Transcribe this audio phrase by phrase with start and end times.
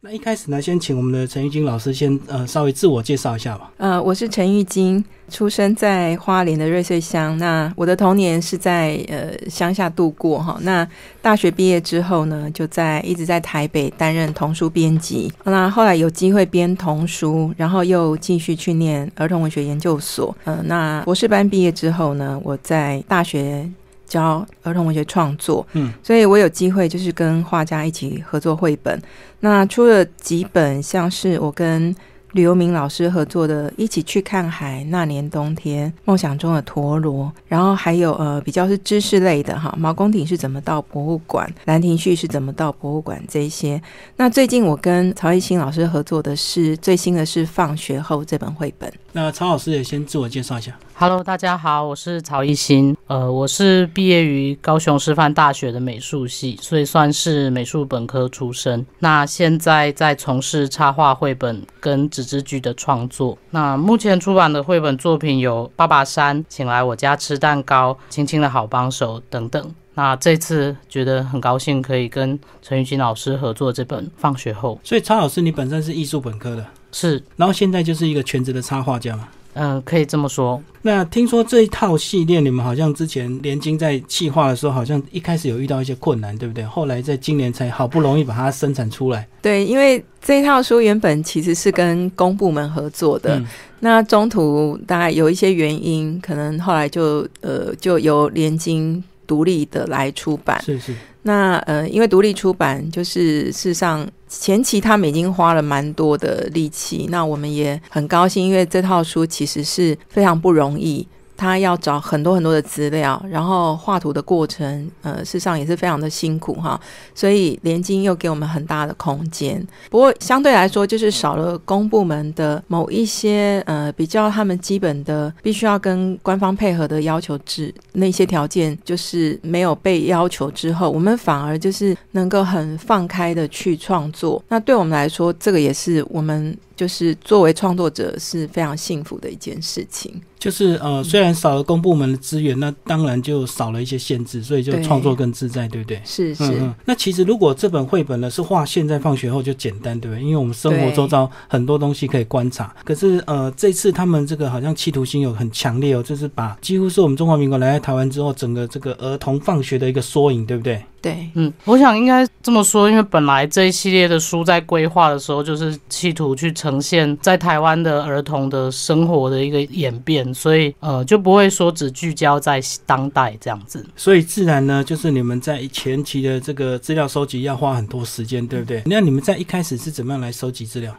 [0.00, 3.68] 那一开始呢，先请我们的陈玉金老师先呃稍微自我介绍一下吧。
[3.78, 7.36] 呃，我是陈玉金，出生在花莲的瑞穗乡。
[7.38, 10.56] 那我的童年是在呃乡下度过哈。
[10.62, 10.86] 那
[11.20, 15.32] 大学毕业之后呢，就在一直在台北担任童书编辑。
[15.42, 20.32] 那后来有机会编童书，然后又继续去念儿童文学研究所。
[20.44, 23.68] 嗯，那博士班毕业之后呢，我在大学。
[24.08, 29.00] 教儿童文学创作，嗯，所以我有机会就是跟画家一起合作绘本。
[29.40, 31.94] 那出了几本，像是我跟
[32.32, 43.80] 吕游明老师合作的《一起去看海》，那年冬天，梦想中的陀螺，然后还有呃比较是知识类的哈，毛公鼎是怎么到博物馆，兰亭序是怎么到博物馆这些。
[44.16, 48.92] 那最近我跟曹一新老师合作的是最新的是《放学后》这本绘本。
[49.12, 50.78] 那曹老师也先自我介绍一下。
[51.00, 52.96] Hello，大家好，我是曹一新。
[53.06, 58.84] 呃，我是毕业于高雄师范大学的美术系，所以算是美术本科出身。
[58.98, 63.38] 那现在在从事插画绘本跟纸质剧的创作。
[63.50, 69.74] 那目前出版的绘本作品有《爸爸山》、《请来我家吃蛋糕》、《亲亲的好帮手》等等。
[69.94, 74.80] 那这次觉得很高兴可以跟陈玉金老师合作这本《放学后》。
[74.88, 79.28] 所以曹老师，你本身是艺术本科的，是，然后现在就是一个全职的插画家嘛？
[79.54, 80.62] 嗯，可以这么说。
[80.82, 86.64] 那听说这一套系列，你们好像之前联经在企划的时候，好像一开始有遇到一些困难，对不对？
[86.64, 89.26] 后来在今年才好不容易把它生产出来。
[89.42, 93.42] 对，因为这一套书原本其实是跟公部门合作的，
[93.80, 100.60] 那中途大概有一些原因，可能后来就呃就由联经独立的来出版。
[100.64, 100.92] 是是。
[101.22, 111.06] 那呃，因为独立出版，就是事实上前期他们已经花了蛮多的力气，那我们也很高兴，因为这套书其实是非常不容易。
[111.38, 116.78] 他要找很多很多的资料，然后画图的过程，呃，事实上也是非常的辛苦哈。
[117.14, 134.42] 所以联经又给我们很大的空间，不过相对来说，就是少了公部门的某一些呃比较他们基本的必须要跟官方配合的要求之那些条件，就是没有被要求之后，我们反而就是能够很放开的去创作。
[134.48, 140.22] 那对我们来说，这个也是我们就是作为创作者是非常幸福的一件事情。
[140.38, 146.00] 就是呃，虽然少了公部门的资源，那当然就少了一些限制，所以就创作更自在，对不对？
[146.04, 146.62] 是是。
[146.84, 150.22] 那其实如果这本绘本呢是画现在放学后就简单，对不对？
[150.22, 152.72] 因为我们生活周遭很多东西可以观察。
[152.84, 160.80] 可是呃，这次他们这个好像企图心有很强烈哦，就是把几乎是我们中华民国来到台湾之后，整个这个儿童放学的一个缩影，对不对？
[161.00, 173.86] 对，嗯，我想应该这么说，因为本来这一系列的书在规划的时候，就是企图去呈现在台湾的儿童的生活的一个演变，所以呃，就不会说只聚焦在当代这样子。
[173.96, 178.82] 所以自然呢，就是你们在前期的这个资料收集要花很多时间，对不对？
[178.86, 180.94] 那你们在一开始是怎么样来收集资料？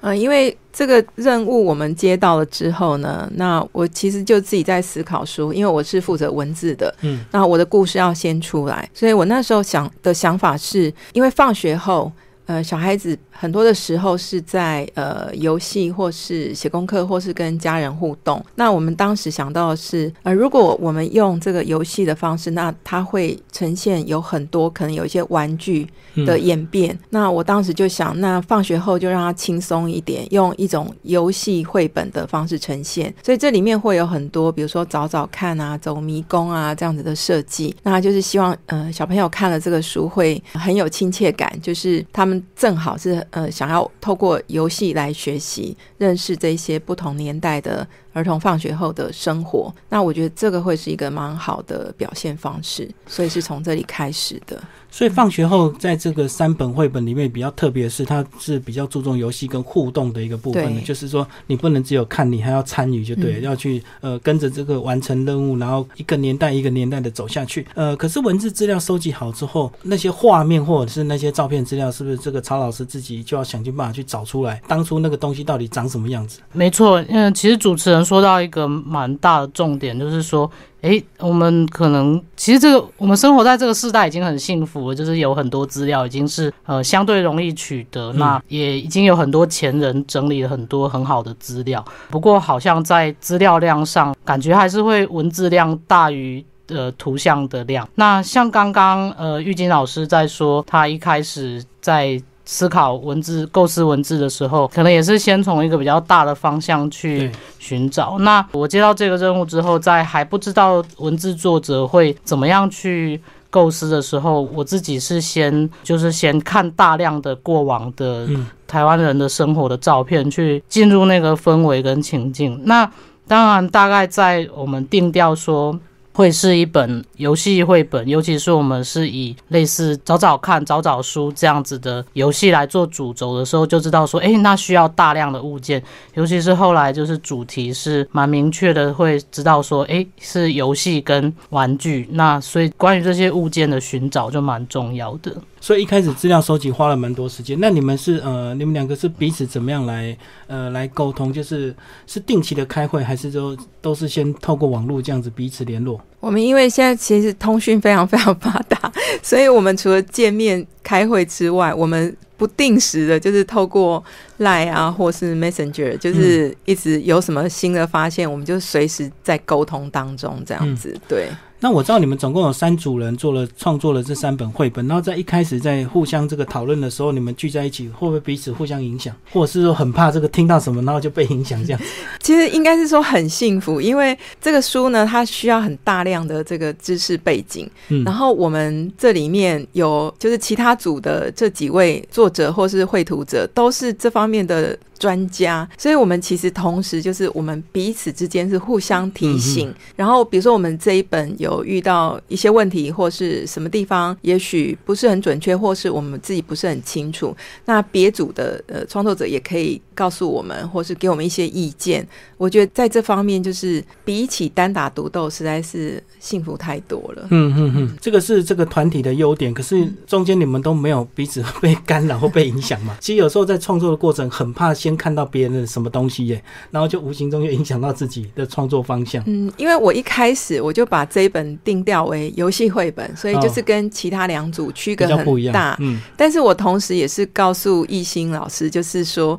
[0.00, 12.10] 嗯，因为这个任务我们接到了之后呢，那我其实就自己在思考书，因为我是负责文字的，嗯，那我的故事要先出来，所以我那时候想的想法是，因为放学后，
[12.48, 13.16] 呃，小孩子。
[13.40, 18.44] 很多的时候是在呃游戏，或是写功课，或是跟家人互动。
[18.56, 25.86] 那我们当时想到的是，呃，如果我们用这个游戏的方式，那它会呈现有很多可能有一些玩具
[26.26, 26.98] 的演变。
[27.10, 33.14] 那我当时就想，那放学后就让他轻松一点，用一种游戏绘本的方式呈现。
[33.22, 37.76] 所以这里面会有很多，比如说找找看啊，走迷宫啊这样子的设计。
[37.84, 43.26] 那就是希望呃小朋友看了这个书会很有亲切感，就是他们正好是。
[43.30, 54.60] 呃，想要透过游戏来学习，认识这些不同年代的儿童放学后的生活，那我觉得这个会是一个蛮好的表现方式，所以是从这里开始的。
[54.90, 67.66] 所以放学后，在这个三本绘本里面比较特别的是，它是比较注重游戏跟互动的一个部分的，就是说你不能只有看，你还要参与，就对，要去呃跟着这个完成任务，然后一个年代一个年代的走下去。
[67.74, 76.40] 呃，可是文字资料收集好之后，那些画面或者是那些照片资料，是不是这个曹老师自己就要想尽办法去找出来，当初那个东西到底长什么样子？
[76.54, 80.50] 没错，嗯，其实主持人说到一个蛮大的重点，就是说。
[80.80, 91.84] 哎，我们可能其实这个我们生活在这个时代已经很幸福了，就是有很多资料已经是呃相对容易取得，那也已经有很多前人整理了很多很好的资料。
[92.10, 97.88] 不过好像在资料量上，感觉还是会文字量大于呃图像的量。
[97.96, 102.22] 那像刚刚呃玉金老师在说，他一开始在。
[102.50, 108.18] 思考文字、构思文字的时候，可能也是先从一个比较大的方向去寻找。
[108.20, 118.26] 那我接到这个任务之后，在还不知道文字作者会怎么样去构思的时候，我自己是先就是先看大量的过往的
[118.66, 122.58] 台湾人的生活的照片，去进入那个氛围跟情境。
[122.64, 122.90] 那
[123.26, 125.78] 当然，大概在我们定调说。
[126.18, 135.80] 会是一本游戏绘本，尤其是我们是以类似找找看、找找书这样子的游戏来做主轴的时候，就知道说，哎，那需要大量的物件，
[136.14, 145.32] 尤其是后来就是主题是蛮明确的，会知道说，哎，是游戏跟玩具，那所以关于这些物件的寻找就蛮重要的。
[145.60, 147.58] 所以一开始资料收集花了蛮多时间。
[147.60, 150.16] 那你们是呃，你们两个是彼此怎么样来
[150.46, 151.32] 呃来沟通？
[151.32, 151.74] 就是
[152.06, 156.00] 是定期的开会，还是说都是先透过网络这样子彼此联络？
[156.20, 164.02] 我们因为现在其实通讯非常非常发达，所以我们除了见面开会之外，我们不定时的就是透过
[164.38, 171.28] Line 啊，或是 Messenger，就是一直有什么新的发现，我们就随时在沟通当中这样子，对。
[171.60, 181.80] 那我知道你们总共有三组人做了创作了这三本绘本，然后在一开始在互相这个讨论的时候，你们聚在一起会不会彼此互相影响，或者是说很怕这个听到什么然后就被影响这样？
[182.20, 194.78] 其实应该是说很幸福，因为这个书呢，它需要很大量的这个知识背景，嗯，然后我们这里面有就是其他组的这几位作者或是绘图者都是这方面的。
[194.98, 199.72] 专家，所以我们其实同时就是我们彼此之间是互相提醒。
[199.94, 212.06] 然后比如说我们这一本有遇到一些问题，或是什么地方也许不是很准确，或是我们自己不是很清楚，那别组的呃创作者也可以告诉我们，或是给我们一些意见。
[212.36, 217.26] 我觉得在这方面，就是比起单打独斗，实在是幸福太多了。
[217.30, 219.52] 嗯嗯嗯，这个是这个团体的优点。
[219.52, 222.96] 可是中间你们都没有彼此被干扰或被影响嘛？
[223.00, 229.22] 其实有时候在创作的过程，很怕先看到别人的什么东西耶，然后就无形中就影响到自己的创作方向。
[229.26, 235.76] 嗯，因为我一开始我就把这一本定调为游戏绘本，所以就是跟其他两组区隔很大。
[235.80, 239.38] 嗯，但是我同时也是告诉艺兴老师，就是说。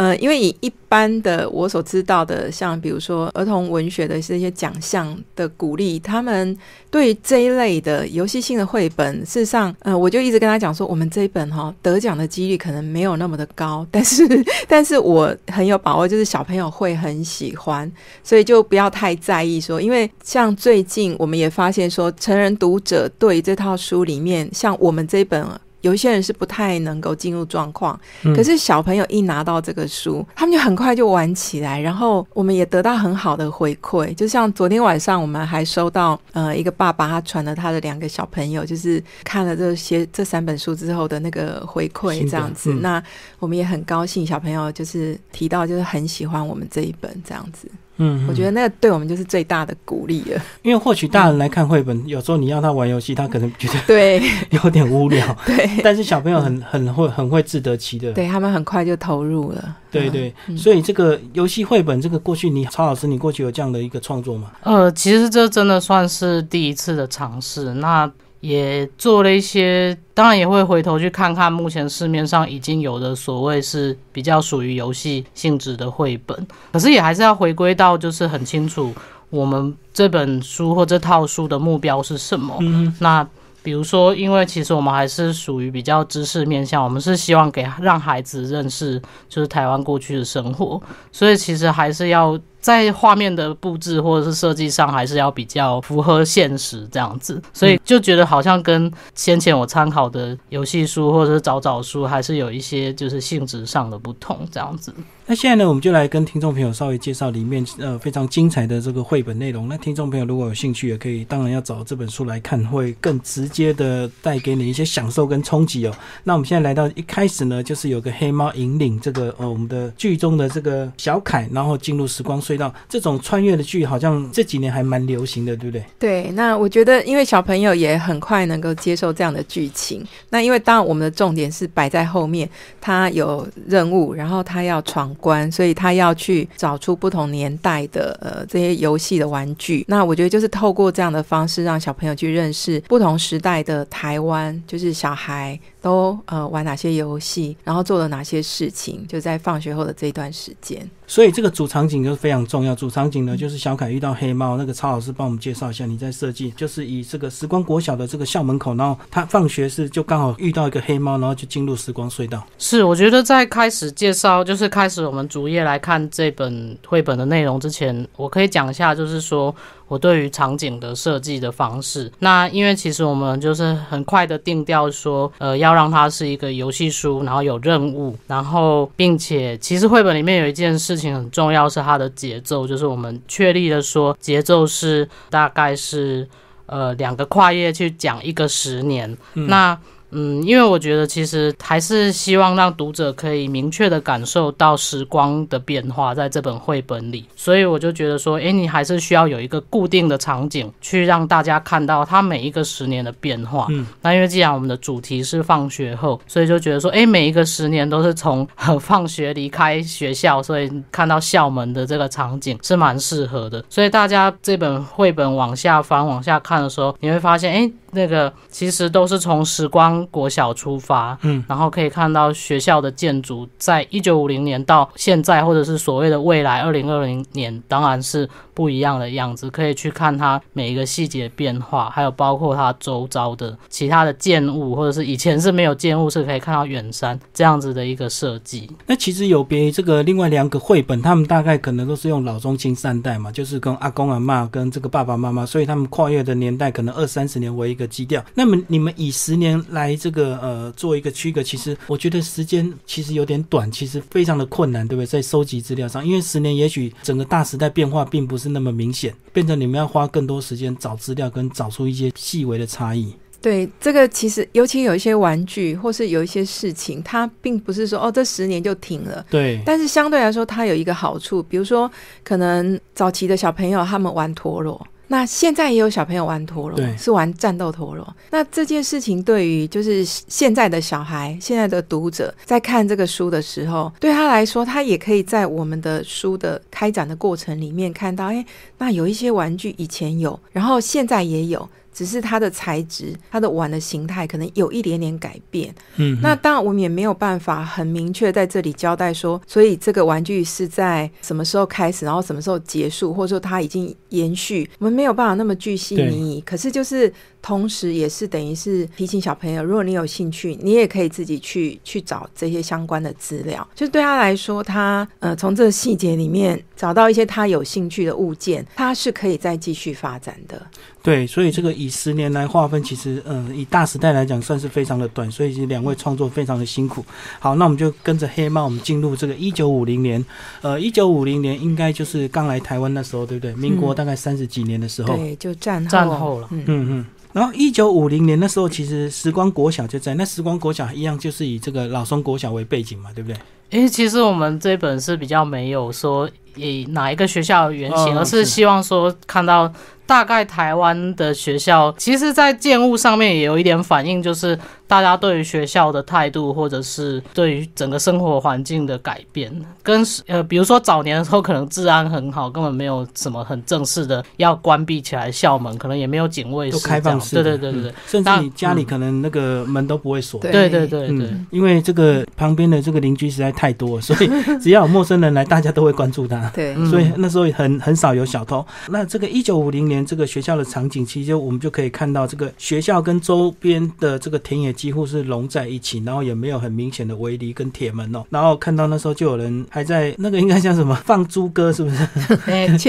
[0.00, 6.56] 呃，因为以一般的我所知道的，像比如说儿童文学的这些奖项的鼓励，他们
[6.90, 14.26] 对这一类的游戏性的绘本，事实上，呃，我就一直跟他讲说，我们这一本哈得奖的几率可能没有那么的高，但是，
[14.66, 17.92] 但是我很有把握，就是小朋友会很喜欢，
[18.24, 25.46] 所以就不要太在意说，因为像最近我们也发现说，成人读者对这套书里面，像我们这一本。
[25.80, 34.14] 有一些人是不太能够进入状况，可是小朋友一拿到这个书，他们就很快就玩起来，然后我们也得到很好的回馈。
[34.14, 42.72] 就像昨天晚上，我们还收到呃一个爸爸他传了他的两个小朋友，就是看了这些这三本书之后的那个回馈，这样子。
[42.74, 43.02] 那
[43.38, 47.70] 我们也很高兴，小朋友就是提到就是很喜欢我们这一本这样子。
[48.02, 50.42] 嗯，我觉得那个对我们就是最大的鼓励了。
[50.62, 55.36] 因为或许大人来看绘本，有时候你让他玩游戏，他可能觉得对 有点无聊。
[55.44, 59.76] 对，但是小朋友很很会很会自得其乐，对他们很快就投入了。
[59.90, 64.50] 对对，所以这个游戏绘本，这个过去你曹老师，你过去有这样的一个创作吗？
[64.62, 67.74] 呃，其实这真的算是第一次的尝试。
[67.74, 78.92] 那也做了一些，当然也会回头去看看目前市面上已经有的所谓是比较属于游戏性质的绘本，可是也还是要回归到就是很清楚
[79.28, 82.56] 我们这本书或这套书的目标是什么。
[82.60, 83.26] 嗯那
[83.62, 88.98] 比如说，因为其实我们还是属于比较知识面向，我们是希望给让孩子认识
[89.28, 90.80] 就是台湾过去的生活，
[91.12, 92.38] 所以其实还是要。
[92.60, 104.92] 在画面的布置或者是设计上，还是要比较符合现实这样子，所以就觉得好像跟先前我参考的游戏书或者是找找书，还是有一些就是性质上的不同这样子。
[105.26, 109.68] 那现在呢，我们就来跟听众朋友稍微介绍里面呃非常精彩的这个绘本内容。
[109.68, 115.94] 那听众朋友如果有兴趣，也可以当然要找这本书来看，会更直接的带给你一些享受跟冲击哦。
[116.24, 122.40] 那我们现在来到一开始呢，就是有个黑猫引领这个呃我们的剧中的这个小凯，然后进入时光。
[122.50, 125.84] 隧道这种穿越的剧，好像这几年还蛮流行的，对不对？
[125.98, 130.04] 对，那我觉得，因为小朋友也很快能够接受这样的剧情。
[130.30, 132.48] 那因为当然，我们的重点是摆在后面，
[132.80, 139.84] 他有任务，然后他要闯关，所以他要去找出不同年代的呃这些游戏的玩具。
[139.86, 145.58] 那我觉得就是透过这样的方式，让小朋友去认识不同时代的台湾，就是小孩。
[145.82, 150.86] 都呃玩哪些游戏，然后做了哪些事情，就在放学后的这一段时间。
[151.10, 152.72] 所以这个主场景就是非常重要。
[152.72, 154.56] 主场景呢，就是小凯遇到黑猫。
[154.56, 162.46] 那个曹老师帮我们介绍一下，你在设计就是以这个时光国小的这个校门口，然后他放学是就刚好遇到一个黑猫，然后就进入时光隧道。
[162.58, 169.52] 是，我觉得在开始介绍，就是开始我们主页来看这本绘本的内容之前，我可以讲一下，就是说。
[169.90, 172.08] 我对于场景的设计的方式。
[172.20, 186.28] 那因为其实我们就是很快的定调说，呃，要让它是一个游戏书，然后有任务，然后并且其实绘本里面有一件事情很重要，是它的节奏，就是我们确立的说节奏是大概是
[186.66, 189.76] 呃两个跨页去讲一个十年，那。
[190.12, 203.66] 嗯，因为我觉得其实还是希望让读者可以明确的感受到时光的变化在这本绘本里，所以我就觉得说，哎，你还是需要有一个固定的场景去让大家看到它每一个十年的变化。
[203.70, 208.46] 嗯，那因为既然我们的主题是放学后，所以就觉得说，哎，每一个十年都是从
[208.80, 213.64] 放学离开学校，所以看到校门的这个场景是蛮适合的。
[213.68, 217.70] 所以大家这本绘本往下翻、往下看的时候，你会发现，哎。
[217.92, 228.28] 那个其实都是从时光国小出发，嗯，然后可以看到学校的建筑，在一九五零年到现在，或者是所谓的未来二零二零年，当然是
[228.60, 229.50] 不一样的样子。
[229.50, 238.70] 可以去看它每一个细节变化，还有包括它周遭的其他的建物，或者是以前是没有建物，是可以看到远山这样子的一个设计。
[238.86, 247.90] 那其实有别于这个另外两个绘本，他们大概可能都是用老中青三代嘛，就是跟阿公阿妈跟这个爸爸妈妈，所以他们跨越的年代可能二三十年为一个。
[247.90, 248.24] 基调。
[248.36, 255.06] 那么你们以十年来这个呃做一个区隔，其实我觉得时间其实有点短，其实非常的困难，对不对？
[255.06, 263.14] 在收集资料上，因为十年也许整个大时代变化并不是那么明显，变成你们要花更多时间找资料，跟找出一些细微的差异。
[263.42, 269.24] 对，这个其实尤其有一些玩具，或是有一些事情，它并不是说哦这十年就停了。
[269.30, 269.62] 对。
[269.64, 271.90] 但是相对来说，它有一个好处，比如说
[272.22, 274.86] 可能早期的小朋友他们玩陀螺。
[275.12, 278.16] 那现在也有小朋友玩陀螺，是玩战斗陀螺。
[278.30, 288.46] 那这件事情对于就是现在的小孩、现在的读者在看这个书的时候，对他来说，他也可以在我们的书的开展的过程里面看到，哎，
[288.78, 291.68] 那有一些玩具以前有，然后现在也有。
[292.00, 295.74] 只是它的材质、它的碗的形态可能有一点点改变。
[295.96, 306.40] 嗯，那当然我们也没有办法很明确在这里交代说，所以这个玩具是在什么时候开始，然后什么时候结束，或者说它已经延续，我们没有办法那么具细你。
[306.40, 313.68] 可是就是同时也是等于是提醒小朋友，如果你有兴趣，你也可以自己去去找这些相关的资料。
[313.74, 320.66] 就对他来说，他呃从这个细节里面找到一些他有兴趣的物件，他是可以再继续发展的。
[321.02, 327.04] 对，所以这个以十年来划分，其实，嗯，以大时代来讲，算是非常的短，所以两位创作非常的辛苦。
[327.38, 330.24] 好，那我们就跟着黑猫，我们进入这个一九五零年。
[330.62, 333.54] 呃，一九五零年应该就是刚来台湾那时候，对不对？
[333.56, 336.48] 民国大概三十几年的时候，对，就战战后了。
[336.52, 337.06] 嗯嗯。
[337.34, 343.38] 然后一九五零年那时候，其实时光国小就在那，时光国小一样就是以这个老松国小为背景嘛，对不对？
[343.70, 349.72] 因为，其实我们这本是比较没有说以哪一个学校原型，而是希望说看到。
[350.06, 354.58] 大概台湾的学校，其实，在建物上面也有一点反应，就是
[354.90, 359.50] 大家对于学校的态度，或者是对于整个生活环境的改变，
[359.84, 374.28] 跟呃，比如说早年的时候，可能治安很好，根本没有什么很正式的要关闭起来校门，可能也没有警卫，都开放式，对对对对对，甚至你家里可能那个门都不会锁，对对对对，因为这个旁边的这个邻居实在太多，所以
[374.60, 378.66] 只要有陌生人来，大家都会关注他， 对，所以那时候很很少有小偷。
[378.88, 380.00] 那这个一九五零年。
[380.10, 388.24] 这个学校的场景，其实我们就可以看到，这个学校跟周边的这个田野几乎是融在一起，然后也没有很明显的围篱跟铁门哦。
[388.30, 391.96] 然后看到那时候就有人还在那个应该像什么放猪哥，是不是？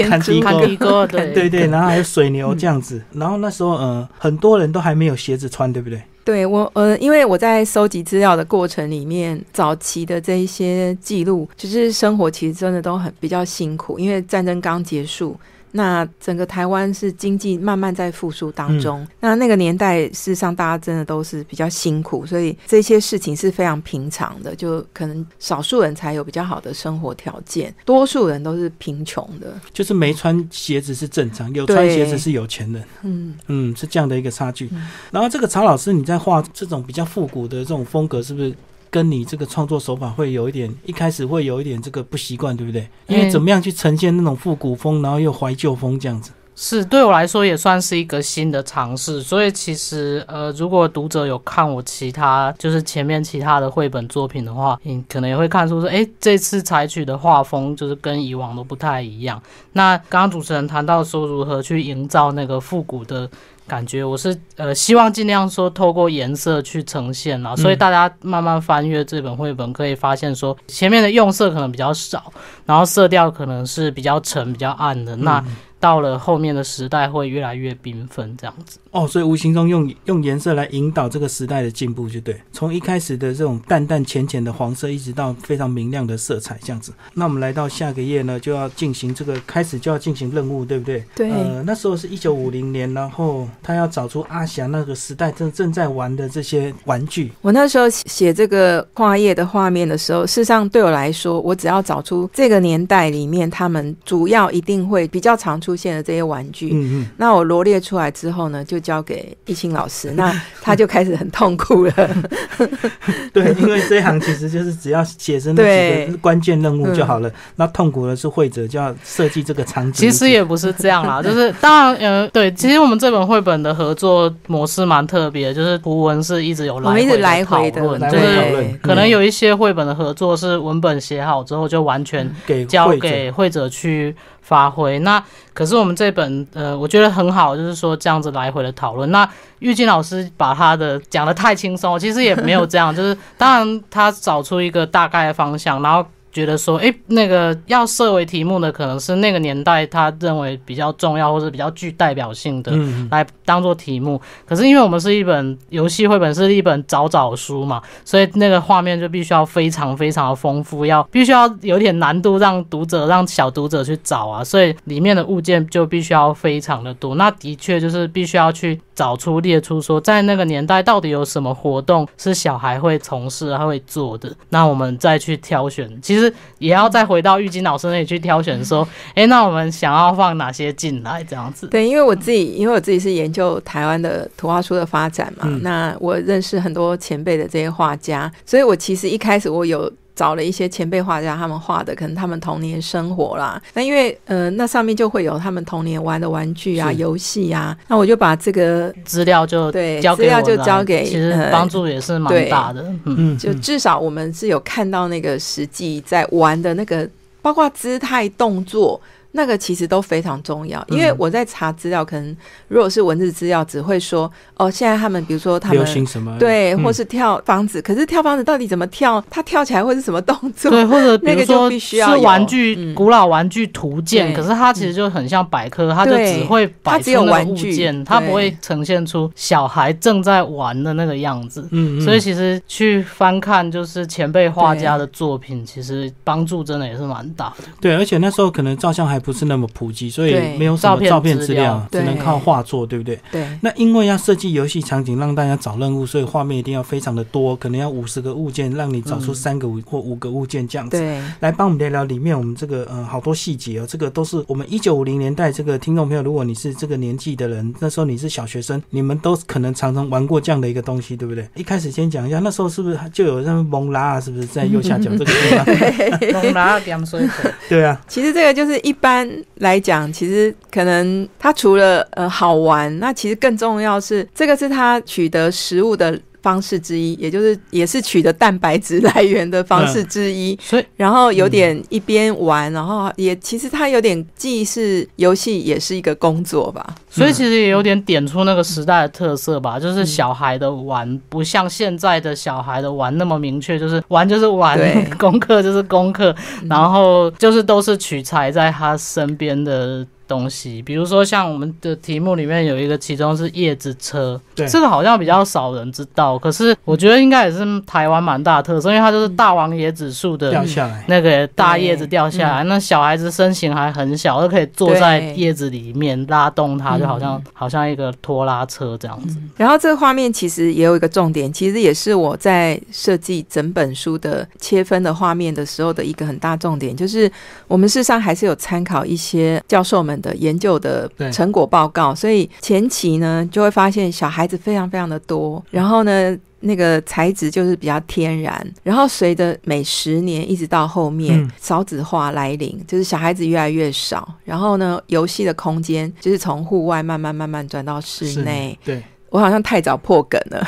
[0.08, 0.40] 看猪
[0.78, 1.66] 哥，对对 对。
[1.66, 3.02] 然后还有水牛这样子。
[3.12, 6.00] 然后那时候呃，很多人都还没有鞋子穿，对不对？
[6.24, 15.38] 对我呃，因为我在收集资料的过程里面，早期的这一些记录，就是生活其实真的都很比较辛苦，因为战争刚结束。
[15.72, 29.58] 那整个台湾是经济慢慢在复苏当中，那那个年代事实上大家真的都是比较辛苦，所以这些事情是非常平常的，就可能少数人才有比较好的生活条件，多数人都是贫穷的。
[29.72, 32.84] 就是没穿鞋子是正常，有穿鞋子是有钱人。
[33.02, 34.70] 嗯嗯，是这样的一个差距。
[35.10, 38.54] 然后这个曹老师你在画这种比较复古的这种风格，是不是？
[38.92, 42.86] 跟你这个创作手法会有一点，一开始会有一点这个不习惯，对不对？
[43.06, 46.30] 因为怎么样去呈现那种复古风，然后又怀旧风这样子？
[46.54, 49.22] 是对我来说也算是一个新的尝试。
[49.22, 59.42] 所以其实呃，如果读者有看我其他就是前面其他的绘本作品的话，你可能也会看出说，哎，这次采取的画风就是跟以往都不太一样。
[59.72, 63.26] 那刚刚主持人谈到说如何去营造那个复古的。
[63.72, 72.30] 感觉我是呃希望尽量说透过颜色去呈现啦，所以大家慢慢翻阅这本绘本，可以发现说前面的用色可能比较少，
[72.66, 75.16] 然后色调可能是比较沉、比较暗的。
[75.16, 75.42] 那
[75.80, 78.78] 到了后面的时代会越来越缤纷这样子。
[78.92, 82.38] 哦，所以无形中用用颜色来引导这个时代的进步，就对。
[82.52, 86.92] 从一开始的这种淡淡浅浅的黄色，一直到非常明亮的色彩，这样子。
[87.14, 91.02] 那我们来到下个月呢，就要进行这个开始就要进行任务，对不对？
[91.14, 91.30] 对。
[91.30, 97.32] 呃，那时候是一九五零年，然后他要找出阿霞那个时代正正在玩的这些玩具。
[97.40, 106.70] 我那时候写这个跨页的画面的时候，事实上对我来说，我只要找出这个年代里面他们主要一定会比较常出现的这些玩具。
[106.74, 107.06] 嗯嗯。
[107.16, 111.92] 那我罗列出来之后呢，就交给易清老师， 那他就开始很痛苦了。
[113.32, 115.62] 对，因为这一行其实就是只要写成那
[116.06, 117.30] 几个关键任务就好了。
[117.56, 119.92] 那痛苦的是会者就要设计这个场景。
[119.92, 132.28] 其实也不是这样啦， 就是当然，呃，对，其实我们这本绘本的合作模式蛮特别，就是图文是一直有来回来回的讨论，就是可能有一些绘本的合作是文本写好之后就完全
[132.68, 134.14] 交给会者去。
[134.42, 135.22] 发挥那
[135.54, 139.10] 可是我们这本呃，我觉得很好，就是说这样子来回的讨论。
[139.10, 139.26] 那
[139.60, 146.04] 玉静老师把他的讲的太轻松，其实也没有这样，就是当然他找出一个大概的方向，然后。
[146.32, 152.72] 觉得说，哎，那个要设为题目的，可能是那个年代他认为比较重要或者比较具代表性的，
[153.10, 154.20] 来当做题目。
[154.46, 164.42] 可是因为我们是一本游戏绘本，是一本找找书嘛，所以那个画面就必须要非常非常的丰富，要必须要有点难度，让读者让小读者去找啊。
[164.42, 167.14] 所以里面的物件就必须要非常的多。
[167.16, 174.32] 那的确就是必须要去找出列出说，在那个年代到底有什么活动是小孩会从事、他会做的。
[174.50, 176.32] 那我们再去挑选，其实。
[176.58, 181.24] 也要再回到玉金老师那里去挑选，说， 哎，那我们想要放哪些进来？
[181.24, 181.66] 这样子。
[181.66, 189.92] 对，因为我自己，因为我自己是研究台湾的图画书的发展嘛，那我认识很多前辈的这些画家，所以我其实一开始我有。
[190.22, 193.60] 找了一些前辈画家，他们画的可能他们童年生活啦。
[193.74, 197.76] 那因为呃，那上面就会有他们童年玩的玩具啊、游戏啊。
[197.88, 202.86] 那我就把这个资料就对资料就交给，其实帮助也是蛮大的。
[203.04, 207.08] 嗯，就至少我们是有看到那个实际在玩的那个，
[207.42, 209.00] 包括姿态、动作。
[209.34, 212.36] 那个其实都非常重要，因为我在查资料，可能
[212.68, 219.24] 如果是文字资料，只会说哦，现在他们比如说他们流行什么，对，或是跳房子，可是跳房子到底怎么跳？
[219.30, 220.70] 他跳起来会是什么动作？
[220.70, 231.66] 对，或者 比如说是玩具，古老玩具图鉴，可是它其实就很像百科，它就只会摆出那个物件，它不会呈现出小孩正在玩的那个样子。
[231.70, 237.64] 嗯，所以其实去翻看就是前辈画家的作品，其实帮助真的也是蛮大的。
[237.80, 239.21] 对，而且那时候可能照相还。
[239.22, 243.18] 不是那么普及，所以没有什么照片资料，只能靠画作，对不对？
[243.30, 243.46] 对。
[243.60, 250.98] 那因为要设计游戏场景，让大家找任务，所以画面一定要非常的多，可能要五十个物件，让你找出三个或五个物件这样子。
[250.98, 251.22] 对。
[251.40, 261.48] 来帮我们聊聊里面我们这个呃好多细节哦，这个都是我们一九五零年代这个听众朋友，如果你是这个年纪的人，那时候你是小学生，你们都可能常常玩过这样的一个东西，对不对？
[261.54, 264.20] 一开始先讲一下，那时候是不是就有那么蒙拉啊？
[264.20, 266.42] 是不是在右下角这个地方？
[266.42, 267.28] 蒙拉点水
[267.68, 268.00] 对啊。
[268.08, 269.92] 其实这个就是一般般来讲。
[269.92, 276.18] 讲其实可能它除了呃好玩，那其实更重要是这个是它取得食物的。
[276.42, 280.58] 方式之一，也就是也是取得蛋白质来源的方式之一。
[280.60, 286.94] 所以，然后有点一边玩，然后也其实它有点既是游戏，也是一个工作吧。
[287.08, 294.78] 所以其实也有点点出那个时代的特色吧，就是小孩的玩不像现在的小孩的玩那么明确，就是玩就是玩，
[295.18, 296.34] 功课就是功课，
[296.68, 300.06] 然后就是都是取材在他身边的。
[300.32, 311.04] 东西，比如说像我们的题目里面有一个，其中是叶子车，对，这个好像比较少人知道，可是我觉得应该也是台湾蛮大的特色，因为它就是大王椰子树的掉下来。
[311.06, 319.36] 那个大叶子掉下来，那小孩子身形还很小，都可以坐在叶子里面拉动它，就好像好像一个拖拉车这样子。
[319.58, 327.30] 然后这个画面其实也有一个重点，其实也是我在设计整本书的切分的画面的时候的一个很大重点，就是
[327.68, 330.12] 我们事实上还是有参考一些教授们。
[330.22, 349.02] 的研究的成果报告，所以前期呢就会发现小孩子非常非常的多，然后呢那个材质就是比较天然，然后随着每十年一直到后面少子化来临，就是小孩子越来越少，然后呢游戏的空间就是从户外慢慢慢慢转到室内，对。
[349.32, 350.62] 我好像太早破梗了，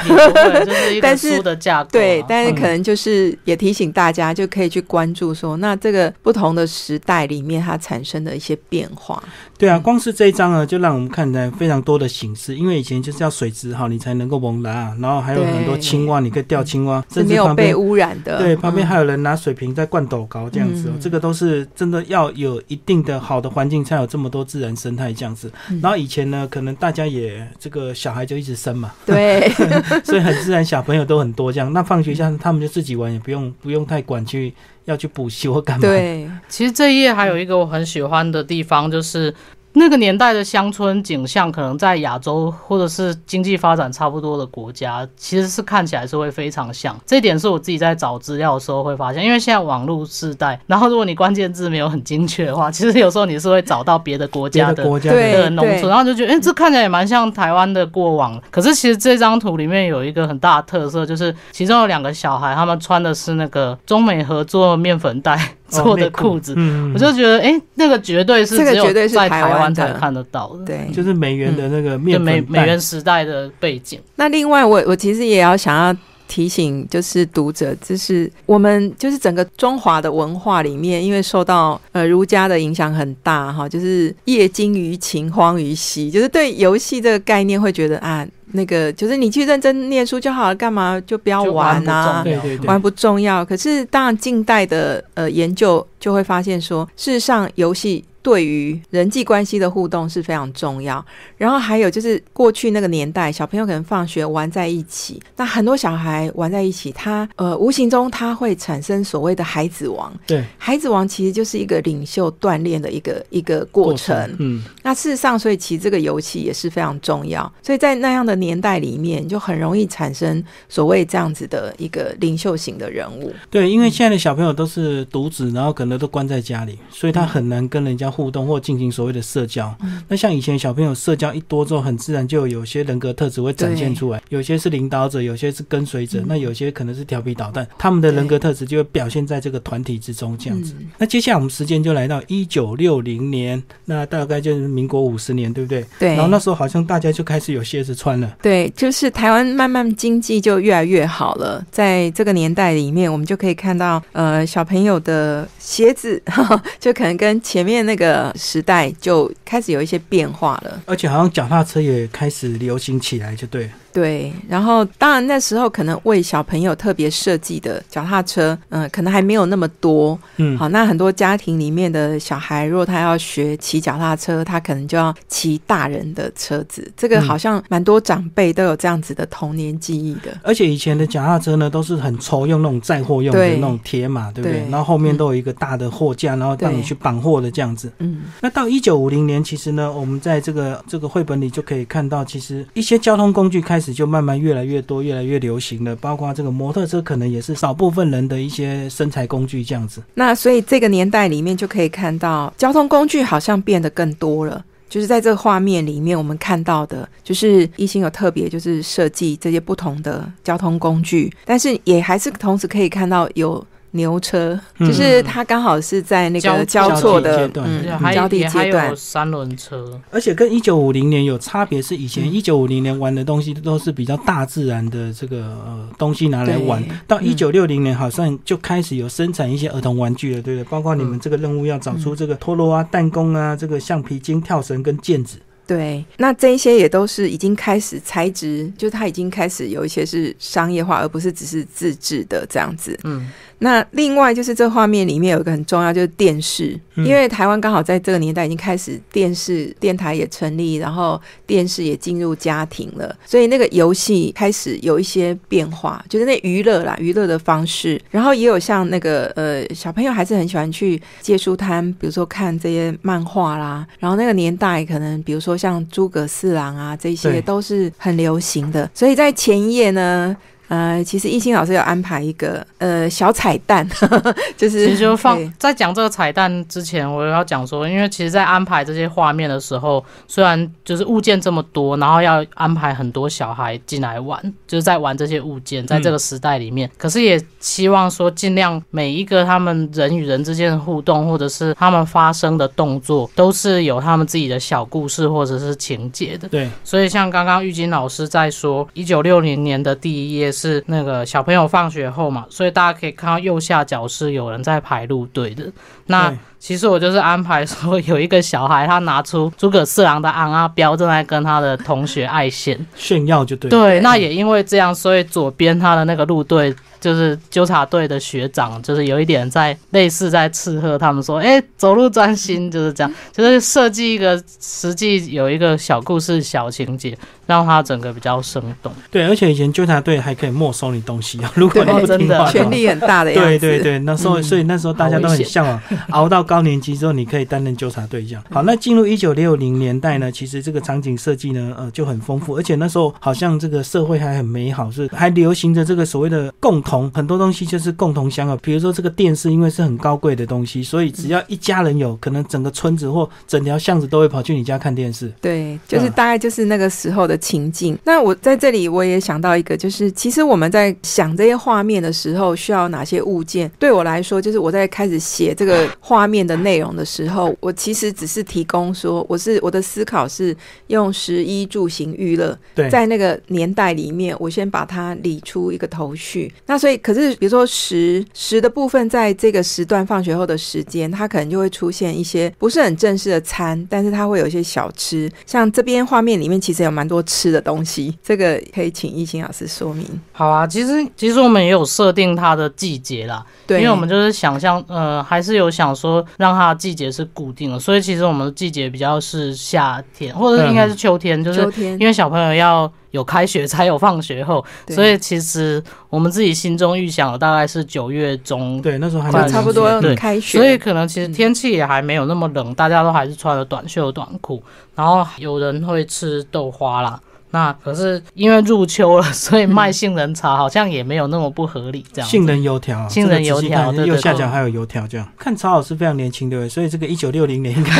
[0.64, 1.90] 就是一个 书的架构。
[1.92, 9.22] 对，但是可能就是也提醒大家，就可以去关注说，那这个不同的时代里面它产生的一些变化。
[9.59, 18.38] 对啊，光是这一章呢，就让我们看到非常多的形式，因为以前就是要水质好，你才能够蒙蓝，然后还有很多青蛙，你可以钓青蛙，甚至没有被污染的。
[18.38, 25.53] 对，旁边还有人拿水瓶在灌斗高这样子哦，这个都是真的要有一定的好的环境，才有这么多自然生态这样子。
[25.83, 29.48] 然后以前呢，可能大家也这个小孩就一直生嘛，对，
[30.04, 31.72] 所以很自然，小朋友都很多这样。
[31.72, 34.52] 那放学下他们就自己玩，也不用不用太管去
[34.84, 35.82] 要去补习或干嘛。
[35.82, 39.34] 对，其实这一页还有一个我很喜欢的地方，就是。
[39.76, 46.96] 那个年代的乡村景象，可能在亚洲或者是经济发展差不多的国家，其实是看起来是会非常像。
[47.04, 58.40] 这点是我自己在找资料的时候会发现，因为现在网络时代，然后如果你关键字没有很精确的话，其实有时候你是会找到别的国家的的农村，然后就觉得，哎，这看起来也蛮像台湾的过往。
[58.52, 65.56] 可是其实这张图里面有一个很大的特色，就是其中有两个小孩，他们穿的是那个中美合作面粉袋。
[65.66, 66.54] 做的裤子，
[66.94, 74.00] 我就觉得，哎，那个绝对是只有在台湾才看得到的，对，就是美元的那个面美美元时代的背景。
[74.16, 75.96] 那另外，我我其实也要想要
[76.27, 88.27] 提醒，就是读者，就是我们就是整个中华的文化里面，因为受到呃儒家的影响很大哈，就是业精于勤，荒于嬉，就是对游戏这个概念会觉得啊。
[88.57, 92.24] 那个就是你去认真念书就好了，干嘛就不要玩啊？
[92.66, 93.44] 玩不重要。
[93.44, 98.05] 可是当然，近代的呃研究就会发现说，事实上游戏。
[98.24, 101.04] 对于人际关系的互动是非常重要。
[101.37, 110.10] 然后还有就是过去那个年代，小朋友可能放学玩在一起，那很多小孩玩在一起，他呃无形中他会产生所谓的孩子王。
[110.26, 114.34] 对，孩子王其实就是一个领袖锻炼的一个一个过程。
[114.38, 117.52] 嗯，那事实上，所以其实这个游戏也是非常重要。
[117.62, 123.34] 所以在那样的年代里面，就很容易产生所谓这样子的一个领袖型的人物。
[123.50, 128.13] 对，因为现在的小朋友都是独子，然后可能都关在家里，所以他很难跟人家。
[128.14, 140.74] 互动或进行所谓的社交，那像以前小朋友社交一多之后，很自然就有些人格特质会展现出来，有些是领导者，有些是跟随者，那有些可能是调皮捣蛋，他们的人格特质就会表现在这个团体之中这样子。
[140.96, 145.85] 那接下来我们时间就来到一九六零年，那大概就是民国五十年，对不对？
[145.98, 146.11] 对。
[146.11, 148.37] 然后那时候好像大家就开始有鞋子穿了。
[148.40, 156.22] 对，就是台湾慢慢经济就越来越好了，在这个年代里面，我们就可以看到，呃，小朋友的鞋子
[156.79, 158.03] 就可能跟前面那个。
[158.04, 163.70] 的时代就开始有一些变化了，而且好像脚踏车也开始流行起来，就对。
[163.94, 180.37] 对，然后当然那时候可能为小朋友特别设计的脚踏车，嗯，可能还没有那么多，嗯，好，那很多家庭里面的小孩，如果他要学骑脚踏车，他可能就要骑大人的车子，这个好像蛮多长辈都有这样子的童年记忆的。
[180.42, 184.66] 而且以前的脚踏车呢，都是很愁，用那种载货用的那种铁马，对不对？
[184.70, 187.92] 然后后面都有一个大的货架，然后让你去绑货的这样子。
[188.00, 193.84] 嗯，那到一九五零年，其实呢，我们在这个这个绘本里就可以看到，其实一些交通工具开始。
[193.92, 195.94] 就慢慢越来越多，越来越流行了。
[195.97, 200.03] 包括这个摩托车，可能也是少部分人的一些身材工具这样子。
[200.14, 204.64] 那所以这个年代里面就可以看到，交通工具好像变得更多了。
[204.88, 213.66] 就是在这个画面里面，我们看到的，就是一心有特别就是设计这些不同的交通工具，但是也还是同时可以看到有。
[213.94, 230.70] 牛车就是它刚好是在那个交错的嗯交地阶段，三轮车，而且跟一九五零年有差别是，以前一九五零年玩的东西都是比较大自然的这个呃东西拿来玩，到一九六零年好像就开始有生产一些儿童玩具了，对不对？
[230.70, 235.38] 包括你们这个任务要找出这个陀螺啊、弹弓啊、这个橡皮筋、跳绳跟毽子。
[235.66, 242.98] 对，那这一些也都是已经开始材质，就是它已经开始有一些是商业化，而不是只是自制的这样子。
[243.05, 243.31] 嗯。
[243.61, 270.36] 那另外就是这画面里面有一个很重要，就是电视，因为台湾刚好在这个年代已经开始电视电台也成立，然后电视也进入家庭了，所以那个游戏开始有一些变化，就是那娱乐啦，娱乐的方式，然后也有像那个呃小朋友还是很喜欢去借书摊，比如说看这些漫画啦，然后那个年代可能比如说像诸葛四郎啊这些都是很流行的，所以在前一页呢。
[270.68, 273.87] 呃，其实艺兴老师有安排一个呃小彩蛋，
[274.57, 296.48] 就是其实就放在讲这个彩蛋之前，我要讲说，因为其实，在安排这些画面的时候，虽然就是物件这么多，然后要安排很多小孩进来玩，就是在玩这些物件，在这个时代里面，可是也希望说，尽量每一个他们人与人之间的互动，或者是他们发生的动作，都是有他们自己的小故事或者是情节的。
[296.48, 305.70] 对，所以像刚刚玉金老师在说，一九六零年的第一页是那个小朋友放学后嘛，所以大家可以看到右下角是有人在排路队的。
[306.06, 306.32] 那
[306.64, 313.68] 其实我就是安排说，有一个小孩他拿出诸葛四郎的昂阿标，正在跟他的同学爱线炫耀，就对。
[313.68, 316.74] 对，那也因为这样，所以左边他的那个路队。
[317.00, 327.14] 就是纠察队的学长，就是有一点在类似在斥喝他们说，哎，走路专心，就是这样，就是设计一个实际有一个小故事、小情节，
[327.46, 328.90] 让他整个比较生动。
[329.11, 333.59] 对，而且以前纠察队还可以没收你东西啊，如果你不听话，权力很大的样子。
[333.59, 338.42] 对对对，那时候所以那时候大家都很向往， 熬到高年级之后你可以担任纠察对象。
[338.50, 347.10] 好，那进入一九六零年代呢，其实这个场景设计呢，呃，就很丰富，而且那时候好像这个社会还很美好，是还流行着这个所谓的共同。
[347.14, 355.32] 很多东西就是共同享有，比如说这个电视，因为是很高贵的东西，所以只要一家人有可能，整个村子或整条巷子都会跑去你家看电视。
[355.40, 357.98] 对，就是大概就是那个时候的情境。
[358.04, 363.70] 那我在这里我也想到一个，就是其实我们在想这些画面的时候，需要哪些物件？
[363.78, 370.57] 对我来说，就是我在开始写这个画面的内容的时候，我其实只是提供说，我是我的思考是
[370.88, 372.57] 用十一住行娱乐，
[372.90, 376.52] 在那个年代里面，我先把它理出一个头绪。
[376.66, 385.30] 那所以，可是比如说十十的部分，在这个时段放学后的时间，它可能就会出现一些不是很正式的餐，但是它会有一些小吃。
[385.46, 390.07] 像这边画面里面，其实有蛮多吃的东西，这个可以请易兴老师说明。
[390.33, 401.62] 好啊，其实其实我们也有设定它的季节啦，对，因为我们就是想象，呃，还是有想说让它的季节是固定的，所以其实我们的季节比较是夏天，或者应该是秋天，就是
[401.98, 402.90] 因为小朋友要。
[403.14, 414.60] 有开学才有放学后，所以其实我们自己心中预想的大概是九月中，对，那时候还差不多开学，所以可能其实天气也还没有那么冷，大家都还是穿了短袖短裤，
[414.96, 417.20] 然后有人会吃豆花啦。
[417.54, 422.04] 那可是因为入秋了，所以卖杏仁茶好像也没有那么不合理。
[422.12, 426.68] 这样，杏仁油条，杏仁油条，右下角还有油条，这样看曹老师非常年轻，对不对？
[426.68, 427.92] 所以这个 一九六零年应该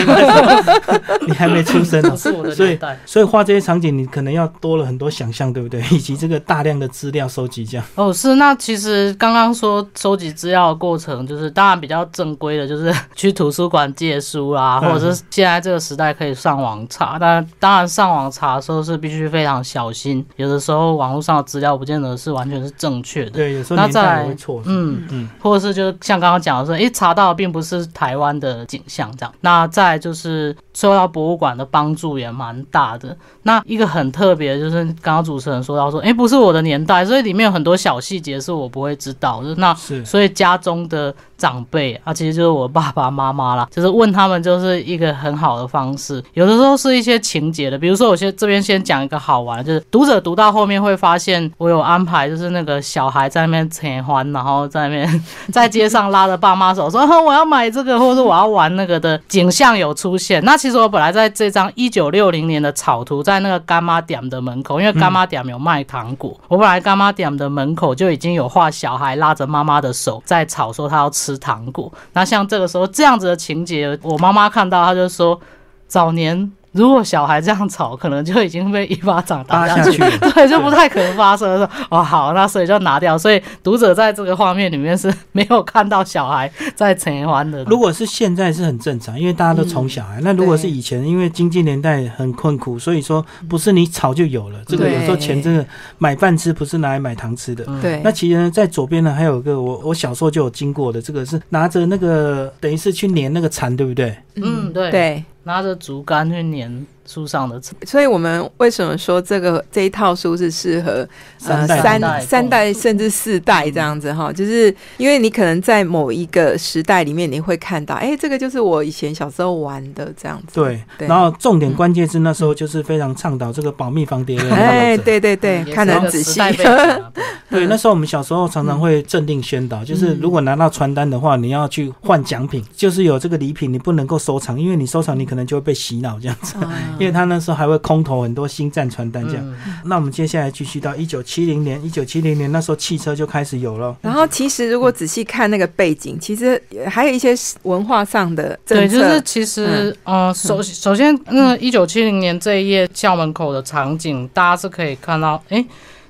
[1.28, 5.80] 你还没出生呢，所以所以画这些场景，你可能要多了很多想象，对不对？
[5.92, 7.86] 以及这个大量的资料收集，这样。
[7.94, 8.34] 哦，是。
[8.34, 17.16] 那其实刚刚说收集资料的过程，就是当然比较正规的，就是 去图书馆借书啊，或者是现在这个时代可以上网查。
[17.20, 23.30] 但当然上网查的时候是必须非常小心，有的时候网络上的资料不见得是完全是正确的。
[23.30, 24.62] 对，有时候年代会错。
[24.66, 29.35] 嗯嗯，或者是就是像刚刚讲的说，诶，查到并不是台湾的景象这样。
[29.40, 33.16] 那再就是受到博物馆的帮助也蛮大的。
[33.42, 39.54] 那一个很特别就是刚刚主持人说到说，诶，不是我的年代，所以里面有很多小细节是我不会知道的。
[39.56, 41.14] 那是所以家中的。
[41.37, 46.22] 长辈啊，其实就是我爸爸妈妈啦，就是问他们就是一个很好的方式。
[46.32, 60.42] 有的时候是一些情节的，比如说我先这边先讲一个好玩，就是读者读到后面会发现我有安排，就是那个小孩在那边扯欢，然后在那边 在街上拉着爸妈手说我要买这个，或者是我要玩那个的景象有出现。
[60.44, 71.37] 那其实我本来在这张一九六零年的草图，在那个干妈店的门口，因为干妈店有卖糖果，我本来干妈店的门口就已经有画小孩拉着妈妈的手在吵，说他要吃。
[71.37, 75.38] 糖果，那像这个时候这样子的情节，我妈妈看到，她就说，
[75.87, 76.50] 早年。
[76.74, 79.98] 如果小孩这样吵，可能就已经被一巴掌打下去，
[80.34, 81.56] 对，就不太可能发生。
[81.56, 83.16] 说哦好，那所以就拿掉。
[83.16, 87.62] 所以读者在这个画面里面是没有看到小孩在承欢的。
[87.64, 90.20] 如果是现在是很正常，因为大家都宠小孩。
[90.22, 94.58] 那如果是以前，因为经济年代很困苦，所以说不是你吵就有了。
[94.66, 95.64] 这个有时候钱真的
[95.98, 97.64] 买饭吃，不是拿来买糖吃的。
[97.80, 98.00] 对。
[98.02, 104.16] 那其实呢，在左边呢还有一个我我小时候就有经过的，这个是拿着那个等于是去粘那个蚕，对不对？
[104.34, 104.90] 嗯，对。
[104.90, 105.24] 对。
[105.44, 111.06] 拿着竹竿去粘书上的，所以我们为什么说这个这一套书是适合
[111.46, 114.32] 呃三三代甚至四代这样子哈？
[114.32, 120.54] 就是因为你可能在某一个时代里面，你会看到，哎，这个就是我以前小时候玩的这样子。
[120.54, 124.48] 对，然后重点关键是那时候就是非常倡导这个保密防谍的。
[124.54, 126.40] 哎，对对对，看得很仔细。
[127.50, 136.56] 对，那时候我们小时候常常会镇定宣导，就是如果拿到传单的话，你要去换奖品，就是有这个礼品，你不能够收藏，因为你收藏你可能就会被洗脑这样子。
[136.98, 139.54] 因为他那时候还会空投很多星战传单这样。
[139.85, 143.96] 那我们接下来继续到一九七零年，一九七零年那时候汽车就开始有了。
[144.02, 155.64] 然后其实如果仔细看那个背景，其实还有一些文化上的对，就是其实呃首首先那一九七零年这一页校门口的场景，大家是可以看到，哎。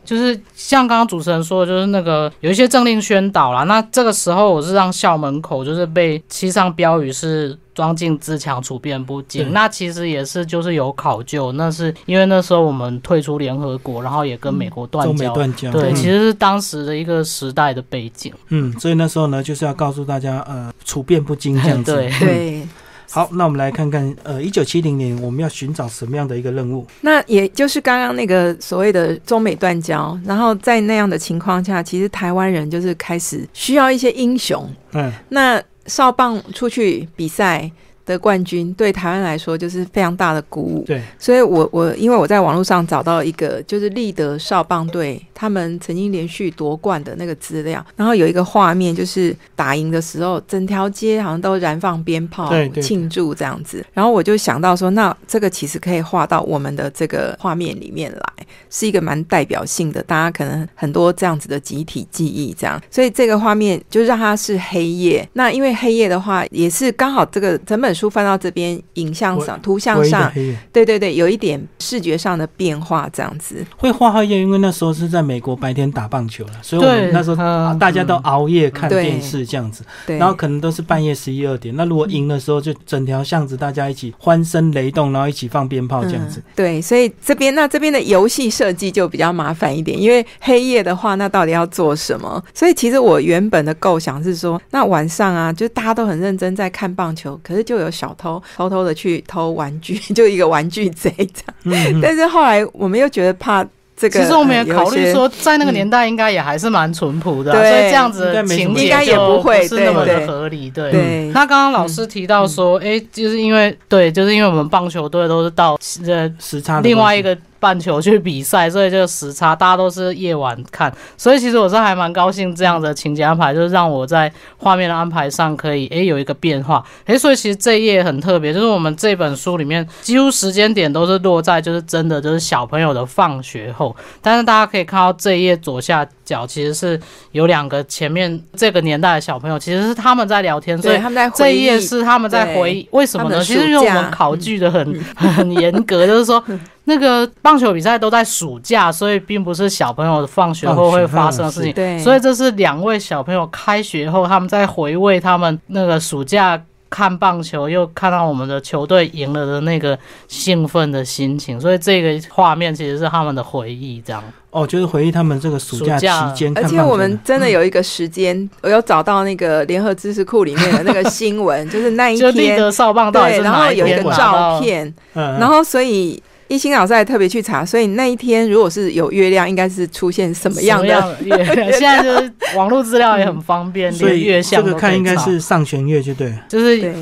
[0.05, 3.65] 就是像刚刚主持人说的，就是那个有一些政令宣导啦。
[3.65, 9.53] 那这个时候我是让校门口就是被漆上标语是装进自强处变不惊。
[9.53, 15.35] 那其实也是就是有考究，那是因为那时候我们退出联合国，然后也跟美国断交。
[15.73, 18.33] 对，其实是当时的一个时代的背景。
[18.49, 21.93] 嗯，所以那时候呢，就是要告诉大家，呃，处变不惊这样子。
[21.93, 22.69] 对 对。
[23.15, 26.85] 好，那我们来看看，呃，一九七零年我们要寻找什么样的一个任务？
[27.03, 34.69] 那也就是刚刚那个所谓的中美断交，然后在那样的情况下，其实台湾人就是开始需要一些英雄。
[34.95, 37.71] 嗯，那少棒出去比赛。
[38.07, 67.95] 的冠军对台湾来说就是非常大的鼓舞，对，所以我我因为我在网络上找到一个就是立德少棒队他们曾经连续夺冠的那个资料，然后有一个画面就是打赢的时候，整条街好像都燃放鞭炮庆祝这样子，然后我就想到说，那这个其实可以画到我们的这个画面里面来，是一个蛮代表性的，大家可能很多这样子的集体记忆这样，所以这个画面就让它是黑夜，那因为黑夜的话也是刚好这个整本。
[67.95, 70.29] 书翻到这边，影像上、图像上，
[70.73, 73.65] 对对对，有一点视觉上的变化，这样子。
[73.77, 77.37] 会画黑夜，因为那时候是在美国白天打棒球了，所以我们那时候
[77.79, 81.75] 大家都熬夜看电视这样子，然后可能都是半夜十一二点。
[81.77, 86.43] 那如果赢的时候，就整条巷子大家一起欢声雷动，然后一起放鞭炮这样子。
[86.57, 92.43] 对，所以这边那这边的游戏设计就比较麻烦一点，因为黑夜的话，那到底要做什么？
[92.53, 97.85] 所以其实我原本的构想是说，那晚上啊，就大家都很认真在看棒球，可是就有。
[97.85, 102.01] 有小偷偷偷的去偷玩具， 就一个玩具贼这样。
[102.01, 103.63] 但是后来我们又觉得怕
[103.97, 110.71] 这个，其实我们也考虑说，在那个年代应该也还是蛮淳朴的，所以这样子情节也不会是那么的合理。
[110.71, 117.37] 对，那刚刚老师提到说，哎，就是因为对，就是因为我们棒球队都是到呃时差另外一个。
[117.65, 126.85] 半球去比赛，所以就时差大家都是夜晚看，所以其实我是还蛮高兴这样的情节安排，就是让我在画面的安排上可以诶有一个变化。
[127.07, 137.01] 诶，所以其实这一页很特别，就是我们这本书里面几乎时间点都是落在就是真的就是小朋友的放学后，但是大家可以看到这一页左下角其实是
[137.33, 143.43] 有两个前面这个年代的小朋友，其实是他们在聊天，所以他们在这一页是他们在回忆，为什么呢？
[143.43, 146.43] 其实因为我们考据的很 很严格，就是说。
[146.87, 151.73] 那个棒球比赛都在暑假，所以并不是小朋友放学后会发生的事情。
[151.73, 156.63] 对，所以这是两位小朋友开学后，他们在回味他们那个暑假
[156.95, 161.61] 看棒球，又看到我们的球队赢了的那个兴奋的心情。
[161.61, 164.23] 所以这个画面其实是他们的回忆，这样。
[164.51, 166.57] 哦，就是回忆他们这个暑假期间。
[166.57, 176.23] 而且我们真的有一个时间，我有找到那个联合知识库里面的那个新闻，就是那一天 的少棒对，然后有一个照片，然后所以。
[176.49, 181.45] 一心老师还特别去查，所以那一天如果是有月亮，应该是出现什么样的月？
[181.73, 186.95] 现在就是网络资料也很方便，所以月相这个看应该是上弦月，就对，就是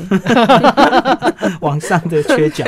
[1.59, 2.65] 往上的缺角。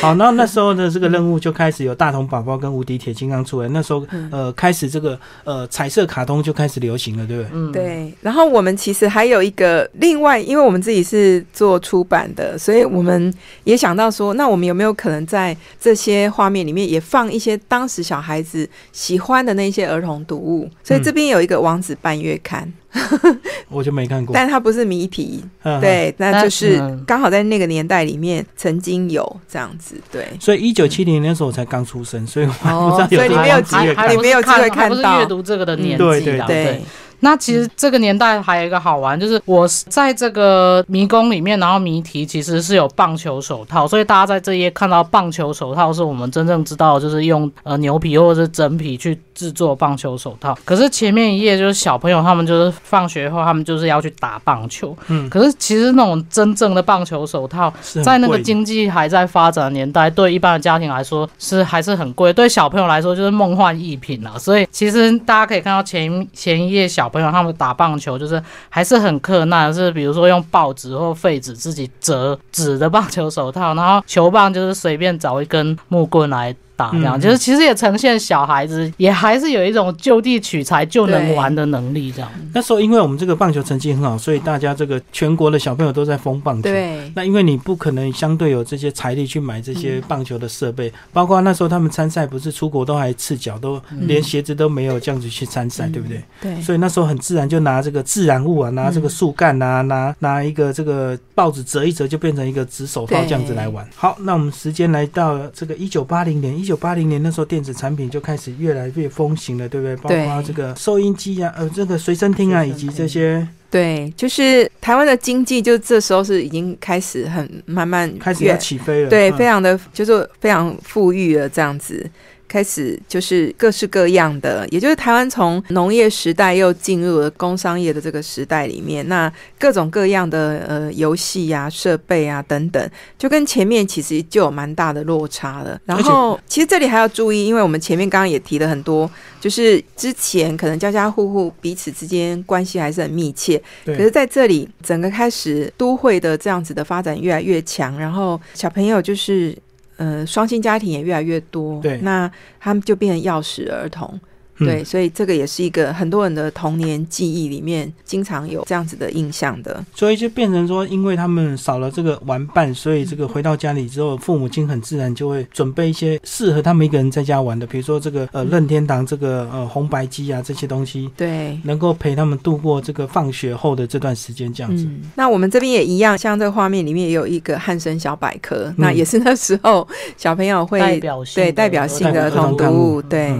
[0.00, 7.50] 好，那那时候的这个任务就开始有大同宝宝跟无敌铁金刚出来，那时候呃开始这个呃彩色卡通就开始流行了，对不对？
[7.52, 8.12] 嗯，对。
[8.20, 13.32] 然后我们其实还有一个另外，因为我们自己是做出版的，所以我们
[13.64, 22.72] 也想到说，那我们有没有可能在这些画面里面也放一些当时小孩子喜欢的那些儿童读物，所以这边有一个王子半月刊，
[23.68, 25.44] 我就没看过，但它不是谜题，
[25.80, 30.26] 对，那就是刚好在那个年代里面曾经有这样子，对。
[30.40, 36.46] 所以一九七零年时候我才刚出生，所以我不知道，所以你没有机会，你没有机会看到阅读这个的年纪，对对。
[36.46, 36.82] 对。
[37.20, 50.56] 那其实这个年代还有一个好玩，就是我在这个迷宫里面，然后谜题其实是有棒球手套，所以大家在这页看到棒球手套，是我们真正知道就是用呃牛皮或者是真皮去制作棒球手套。
[50.64, 57.72] 可是前面一页就是小朋友他们就是放学后他们就是要去打棒球，嗯，可是其实那种真正的棒球手套，
[58.04, 64.38] 在那个经济还在发展的年代，对一般的家庭来说是还是很贵，对小朋友来说就是梦幻一品了。
[64.38, 67.05] 所以其实大家可以看到前前一页小。
[67.06, 82.30] 小朋友他们打棒球就是还是很困难，是比如说用报纸或废纸自己折纸的棒球手套，然后球棒就是随便找一根木棍来大，这样就是其实也呈现小孩子也还是有一种就地取材就能玩的能力，这样。
[82.52, 86.62] 那时候因为我们这个棒球成绩很好，所以大家这个全国的小朋友都在疯棒球。
[86.62, 87.10] 对。
[87.14, 96.22] 那因为你不可能相对有这些财力去买这些棒球的设备，包括那时候他们参赛不是出国都还赤脚，都连鞋子都没有这样子去参赛，对不对？
[96.42, 96.60] 对。
[96.60, 103.88] 所以那时候很自然就拿这个自然物啊，拿这个树干啊，拿拿一个这个报纸折一折，就变成一个纸手套这样子来玩。
[103.94, 109.96] 好，那我们时间来到这个一九八零年，一九八零年那时候电子产品就开始越来越风行了，对不对？
[109.96, 113.46] 包括这个收音机啊，呃，这个随身听啊，以及这些。
[113.68, 119.10] 对，就是台湾的经济，就这时候是已经开始很慢慢开始要起飞了。
[119.10, 122.08] 对，非常的就是非常富裕了这样子。
[122.48, 135.80] 开始就是各式各样的，也就是台湾从农业时代又进入了工商业的这个时代里面，那各种各样的呃游戏啊、设备啊等等，就跟前面其实就有蛮大的落差了。
[135.84, 149.56] 然后其实这里还要注意，因为我们前面刚刚也提了很多，就是之前可能家家户户彼此之间关系还是很密切，可是在这里整个开始都会的这样子的发展越来越强，然后小朋友就是。
[149.96, 152.30] 呃，双薪家庭也越来越多，对，那
[152.60, 154.18] 他们就变成钥匙儿童。
[154.58, 159.84] 对，所以这个也是一个很多人的童年记忆里面经常有这样子的印象的。
[159.94, 174.86] 所以就变成说，因为他们少了这个玩伴，所以这个回到家里之后，父母亲很自然就会准备一些适合他们一个人在家玩的，比如说这个呃任天堂这个呃红白机啊这些东西，对，能够陪他们度过这个放学后的这段时间这样子。
[175.14, 179.86] 那我们这边也一样，像这个画面里面也有一个汉森小百科，那也是那时候
[180.16, 183.32] 小朋友会代表对代表性的儿童读物，对。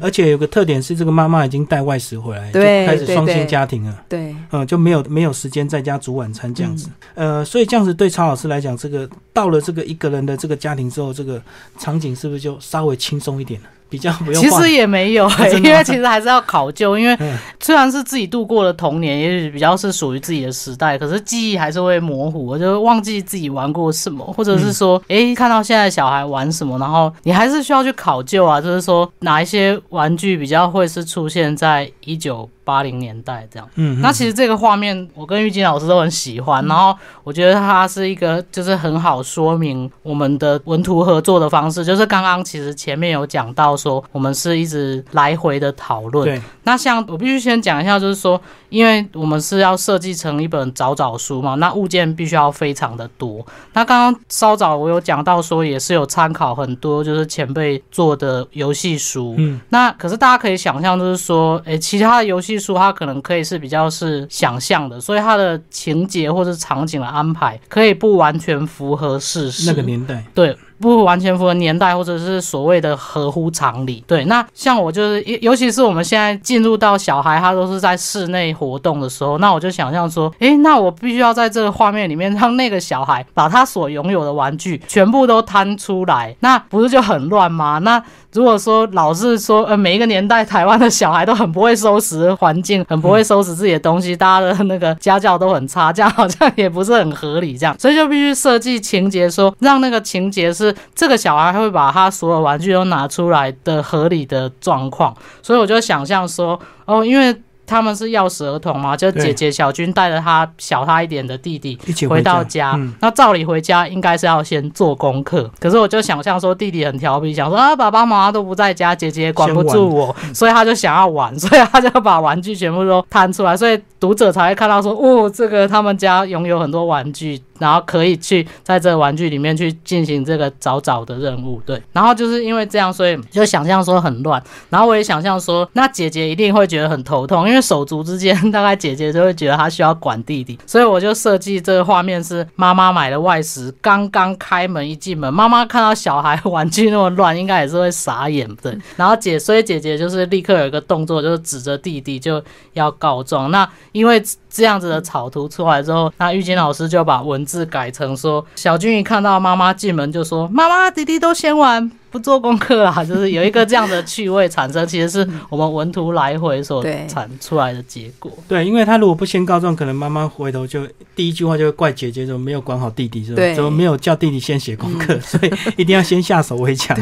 [0.00, 4.04] 而且有个特点是，这个妈妈已经带外食回来，就开始双薪家庭了。
[4.08, 6.88] 对，嗯，就没有没有时间在家煮晚餐这样子。
[7.14, 11.42] 呃，所以这样子对曹老师来讲，这个到了这个一个人的这个家庭之后，这个
[11.76, 13.66] 场景是不是就稍微轻松一点了？
[13.94, 15.30] 比较不用，其实也没有，
[15.62, 16.98] 因为其实还是要考究。
[16.98, 17.16] 因为
[17.60, 32.48] 虽然是自己度过的童年，也许比较是属于自己的时代，可是记忆还是会模糊，我就忘记自己玩过什么，或者是说，哎，看到现在小孩玩什么，然后你还是需要去考究啊，就是说哪一些玩具比较会是出现在一九。
[32.64, 46.40] 八零年代这样，嗯，那其实这个画面我跟玉金老师都很喜欢，然后我觉得它是一个就是很好说明我们的文图合作的方式，就是刚刚其实前面有讲到说我们是一直来回的讨论，对。
[46.62, 48.40] 那像我必须先讲一下，就是说，
[48.70, 53.46] 因为我们是要设计成一本找找书嘛，那物件必须要非常的多。
[53.74, 62.53] 那刚刚稍早我有讲到说，也是有参考很多就是前辈做的游戏书，嗯，那可是大家可以想象，就是说，诶，其他的游戏。
[62.58, 69.66] 书它可能可以是比较是想象的，所以它的情节或者场景的安排可以不完全符合事实。
[69.66, 70.56] 那个年代，对。
[70.80, 74.02] 不完全符合年代，或者是所谓的合乎常理。
[74.06, 87.78] 对，那像我就是，尤其是我们现在进入到小孩，他都是在室内活动的时候，那我就想象说，诶，那我必须要在这个画面里面让那个小孩把他所拥有的玩具全部都摊出来，那不是就很乱吗？
[87.78, 88.02] 那
[88.32, 97.56] 如果说老是说，呃，每一个年代台湾的小孩都很不会收拾环境，很不会收拾自己的东西，大家的那个家教都很差，这样好像也不是很合理。
[97.56, 100.63] 这样，所以就必须设计情节，说让那个情节是。
[100.94, 107.34] 这个小孩会把他所有玩具都拿出来的合理的状况，所以我就想象说，哦，因为。
[107.66, 108.94] 他们是钥匙儿童嘛？
[108.94, 112.78] 就姐姐小军带着他小他一点的弟弟回到家。
[113.00, 115.50] 那照理回家应该是要先做功课。
[115.58, 131.60] 可是我就想象说弟弟很调皮，想说啊爸爸妈妈都不在家，姐姐管不住我，所以他就想要玩， 所以他就把玩具全部都摊出来，所以读者才会看到说哦，这个他们家拥有很多玩具，然后可以去在这个玩具里面去进行这个找找的任务。
[131.66, 134.40] 对，然后就是因为这样，所以就想象说很乱。
[134.70, 137.64] 然后我也想象说，那姐姐一定会觉得很头痛，因为。
[137.64, 148.76] 手足之间，大概姐姐就会觉得她需要管弟弟，所以我就设计这个画面是妈妈买的外食，刚刚开门一进门，妈妈看到小孩玩具那么乱，应该也是会傻眼对。
[148.96, 152.42] 然后姐，所以姐姐就是立刻有一个动作，就是指着弟弟就
[152.74, 153.50] 要告状。
[153.50, 168.30] 那因为这样子的草图出来之后，那玉金老师就把文字改成说：小军一看到妈妈进门就说：“妈妈，弟弟都先玩。”不做功课啦，就是有一个这样的趣味产生，其实是我们文图来回所产出来的结果。
[168.46, 170.86] 对，因为他如果不先告状，可能妈妈回头就
[171.16, 173.42] 第一句话就会怪姐姐怎么没有管好弟弟，是吧？
[173.56, 175.18] 怎么没有叫弟弟先写功课？
[175.18, 176.96] 所以一定要先下手为强。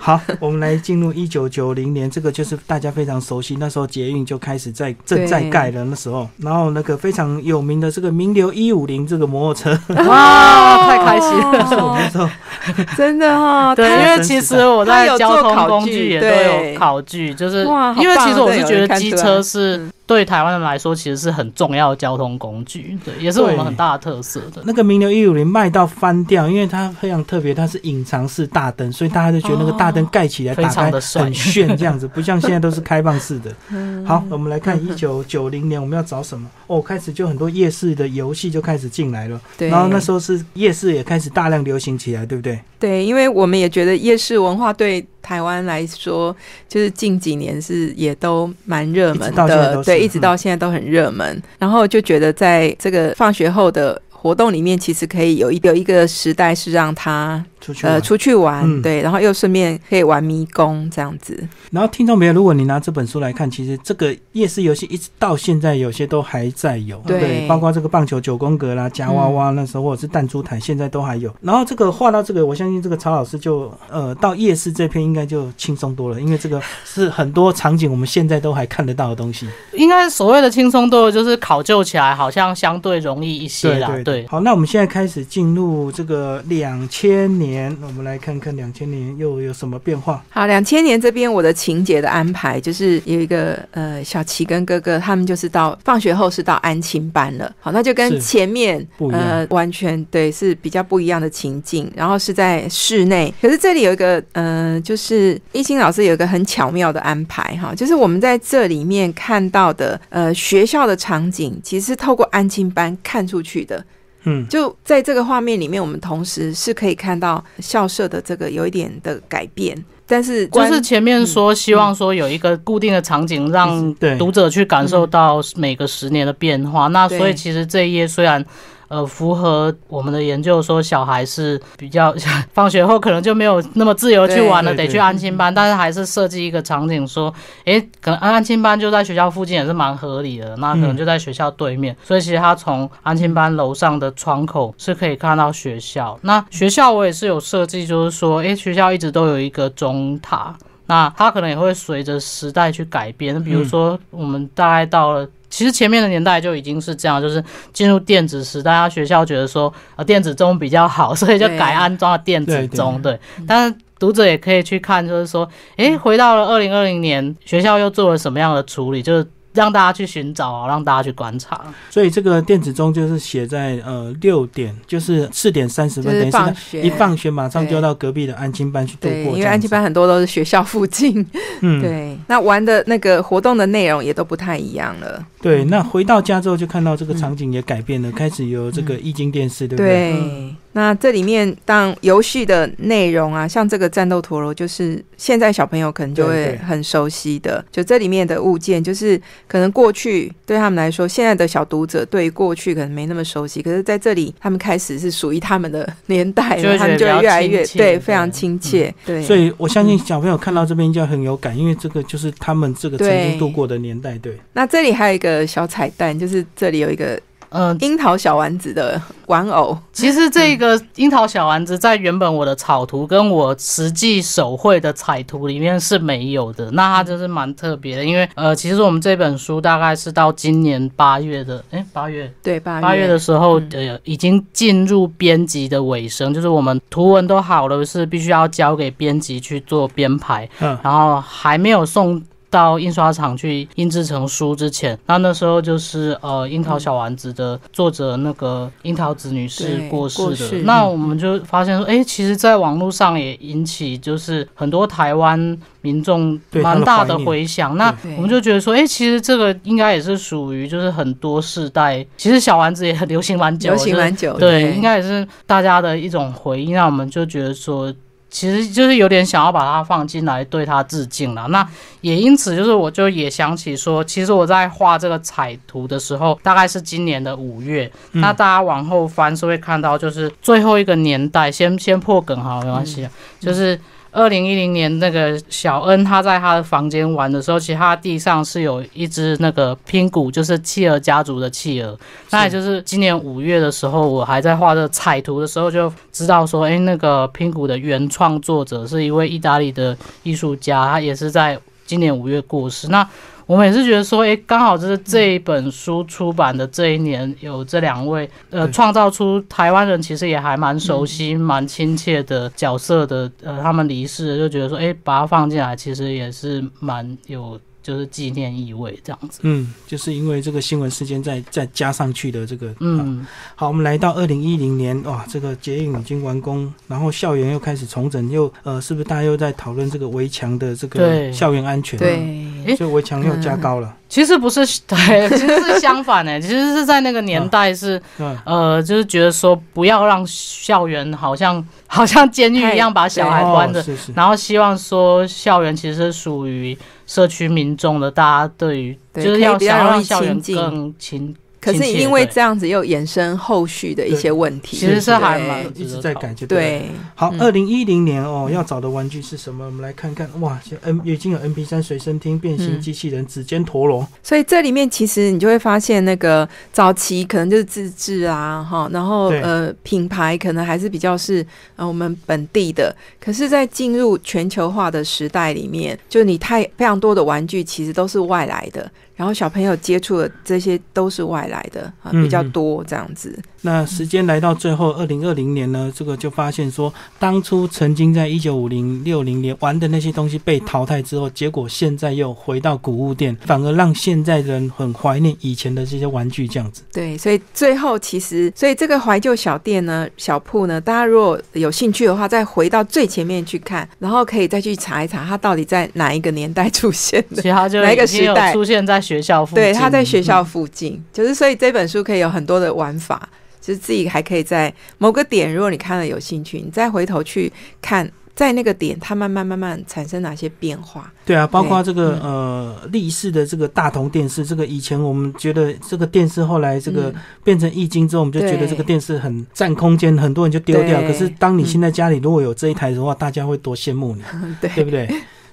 [0.00, 11.60] 好，我们来进入一九九零年，这个就是大家非常熟悉，那时候捷运就开始在正在盖了，那时候，然后那个非常有名的这个名流一五零这个摩托车，哇，太开心了！
[11.96, 12.28] 那时候
[12.98, 13.99] 真的哈，对。
[14.00, 17.64] 因为其实我在交通工具也都有考据，就是
[17.96, 19.88] 因为其实我是觉得机车是。
[20.10, 24.60] 对台湾人来说，其实是很重要的交通工具，对，也是我们很大的特色的。
[24.64, 33.54] 那个名流一五零卖到翻掉，因为它非常特别，它是隐藏式大灯，所以大家就觉得那个大灯盖起来打开很炫，这样子，不像现在都是开放式的。
[34.04, 36.50] 好，我们来看一九九零年我们要找什么？
[36.66, 42.58] 哦，开始就很多夜市的游戏就开始进来了，对然后那时候是夜市也开始大量流行起来，对不对？
[42.80, 46.34] 对，因为我们也觉得夜市文化对台湾来说，
[46.66, 51.40] 就是近几年是也都蛮热门的，对，一直到现在都很热门。
[51.58, 54.00] 然后就觉得在这个放学后的。
[54.20, 57.42] 活动里面其实可以有一有一个时代是让他
[57.82, 61.48] 呃出去玩，对，然后又顺便可以玩迷宫这样子。
[61.70, 71.34] 然后听众朋友，如果你拿这本书来看，其实这个夜市游戏一直到现在有些都还在有，对，包括这个棒球九宫格啦、夹娃娃那时候或者是弹珠台，现在都还有。
[71.40, 79.48] 然后这个画到这个，我相信这个曹老师就呃到夜市这篇应该就轻松多了，因为这个是很多场景我们现在都还看得到的东西。
[79.72, 83.90] 应该所谓的轻松多了，就是考究起来好像相对容易一些啦。
[84.04, 87.49] 对，好，那我们现在开始进入这个两千年，
[87.82, 90.22] 我们来看看两千年又有什么变化。
[90.28, 97.52] 好，两千年这边我的情节的安排就是有一个呃小齐跟哥哥他们就是到放学后是到安亲班了。
[97.58, 103.32] 好，那就跟前面呃完全对是比较不一样的情境，然后是在室内。
[103.40, 113.84] 可是这里有一个呃，就是一心老师有一个很巧妙的安排哈，就是我们在这里面看到的呃学校的场景，其实是透过安亲班看出去的。
[114.24, 126.86] 嗯，就在这个画面里面，我们同时是可以看到校舍的这个有一点的改变，但是就是前面说希望说有一个固定的场景，让读者去感受到每个十年的变化。
[126.88, 128.44] 那所以其实这一页虽然。
[128.90, 132.12] 呃，符合我们的研究说，小孩是比较
[132.52, 135.54] 放学后可能就没有那么自由去玩了，得去安亲班。
[135.54, 137.32] 但是还是设计一个场景，说，
[137.64, 140.56] 哎，可能安安亲班就在学校附近也是蛮合理的。
[140.56, 146.18] 那可能就在学校对面，所以其实他从安亲班楼上的窗口是可以看到学校。
[146.22, 150.52] 那学校我也是有设计，就是说，哎，学校一直都有一个钟塔，
[150.86, 153.40] 那它可能也会随着时代去改变。
[153.44, 155.28] 比如说，我们大概到了。
[155.50, 163.02] 其实前面的年代就已经是这样，就是进入电子时代，学校觉得说呃电子钟比较好，所以就改安装了电子钟。
[163.02, 165.46] 对，但是读者也可以去看，就是说，
[165.76, 169.02] 诶，回到了二零二零年，学校又做了什么样的处理？
[169.02, 169.26] 就是。
[169.52, 171.60] 让大家去寻找，让大家去观察。
[171.90, 179.36] 所以这个电子钟就是写在呃六点，就是四点三十分，等于放学一放学马上就到隔壁的安亲班去度过。
[179.36, 181.26] 因为安亲班很多都是学校附近。
[181.62, 182.16] 嗯，对。
[182.28, 185.24] 那玩的那个活动的内容也都不太一样了。
[185.42, 190.12] 对，那回到家之后就看到这个场景也改变了，开始有这个液晶电视，对不对？
[190.12, 190.54] 对。
[190.72, 197.64] 那这里面当游戏的内容啊，像这个战斗陀螺，就是现在小朋友可能就会很熟悉的。
[197.72, 203.60] 就这里面的物件，就是可能过去对他们来说，现在的小读者对过去可能没那么熟悉。
[203.60, 208.94] 可是在这里，他们开始是属于他们的年代，他们就越来越对非常亲切。
[209.04, 214.16] 对，所以我相信小朋友看到这边就很有感，因为这个就是他们这个曾经度过的年代。
[214.18, 214.38] 对。
[214.52, 217.20] 那这里还有一个小彩蛋，就是这里有一个。
[217.50, 232.32] 嗯，樱桃小丸子的玩偶，其实这个樱桃小丸子在原本我的草图跟我实际手绘的彩图里面是没有的，那它就是蛮特别的，因为呃，其实我们这本书大概是到今年八月的，哎，八月？
[232.42, 242.22] 对八八月的时候，呃，已经进入编辑的尾声，就是我们图文都好了，是必须要交给编辑去做编排，嗯，然后还没有送。
[242.50, 257.76] 到印刷厂去印制成书之前，那那时候就是呃樱桃小丸子的作者那个樱桃子女士过世的，那我们就发现说，哎，其实，在网络上也引起就是很多台湾民众蛮大的回响。
[257.76, 266.72] 那我们就觉得说，哎，其实这个应该也是属于就是很多世代，其实小丸子也很流行蛮久，流行蛮久，对，应该也是大家的一种回忆。
[266.72, 267.94] 那我们就觉得说。
[268.30, 271.48] 其实就是有点想要把它放进来，对它致敬了。
[271.48, 271.66] 那
[272.00, 277.90] 也因此，就是我就也想起说，其实我在画这个彩图的时候，大概是今年的五月。
[278.12, 283.08] 那大家往后翻是会看到，就是最后一个年代，先先破梗哈，没关系，
[283.40, 283.78] 就是。
[284.12, 291.96] 二零一零年，那个小恩他在他的房间玩的时候，其实他地上是有一只那个拼骨，就是企鹅家族的企鹅。
[292.30, 302.88] 那也就是今年五月的时候，我还在画这彩图的时候，就知道说，哎，那个拼骨的原创作者是一位意大利的艺术家，他也是在今年五月过世。
[302.88, 303.08] 那
[303.50, 317.58] 我们也是觉得说，哎，刚好就是这一本书出版的这一年，有这两位呃，创造出台湾人其实也还蛮熟悉、蛮亲切的角色的，呃，他们离世，就觉得说，哎，把它放进来，其实也是蛮有。
[317.90, 323.26] 就是纪念意味这样子，嗯，就是因为这个新闻事件再再加上去的这个，嗯，
[323.56, 331.98] 好，我们来到二零一零年，哇，这个捷运已经完工，然后校园又开始重整，又呃，是不是大家又在讨论这个围墙的这个校园安全？
[331.98, 333.96] 对，所以围墙又加高了。
[334.08, 338.00] 其实不是，对，其实是相反的， 其实是在那个年代是，
[338.44, 343.84] 呃，就是觉得说不要让校园好像好像监狱一样把小孩关着，
[344.14, 346.76] 然后希望说校园其实是属于
[347.10, 351.34] 社区民众的，大家对于就是要想让校园更亲。
[351.60, 356.46] 可是因为这样子又衍生后续的一些问题，其实是还蛮一直在改就。
[356.46, 359.66] 对，好，二零一零年哦，要找的玩具是什么？
[359.66, 360.28] 我们来看看。
[360.40, 364.08] 哇，N 已经有 N P 三随身听、变形机器人、指尖陀螺。
[364.22, 371.46] 所以这里面其实你就会发现，那个早期可能就是自制啊，哈，然后呃品牌可能还是比较是
[371.76, 372.94] 呃我们本地的。
[373.20, 378.90] 可是，在进入全球化的时代里面，就你太非常多的玩具其实都是外来的。
[379.20, 383.38] 然后小朋友接触的这些都是外来的啊，比较多这样子。
[383.60, 396.80] 那时间来到最后，二零二零年呢，这个就发现说，当初曾经在一九五零六零年玩的那些东西被淘汰之后，结果现在又回到古物店，反而让现在人很怀念以前的这些玩具这样子。
[396.90, 407.42] 对，所以最后其实，所以这个怀旧小店呢、小铺呢，大家如果有兴趣的话，再回到最前面去看，然后可以再去查一查，它到底在哪一个年代出现的，
[407.82, 408.98] 哪一个时代出现在。
[409.10, 413.28] 学校附近，对，他在学校附近，就是所以这本书可以有很多的玩法，
[413.60, 417.52] 就是自己还可以在某个点，如果你看了有兴趣，你再回头去
[417.82, 421.12] 看，在那个点它慢慢慢慢产生哪些变化。
[421.26, 431.00] 对啊，包括这个呃立式的这个大同电视，这个以前我们觉得这个电视后来这个变成易经之后，我们就觉得这个电视很占空间，很多人就丢掉。
[431.02, 434.22] 可是当你现在家里如果有这一台的话，大家会多羡慕你，
[434.74, 435.08] 对不对？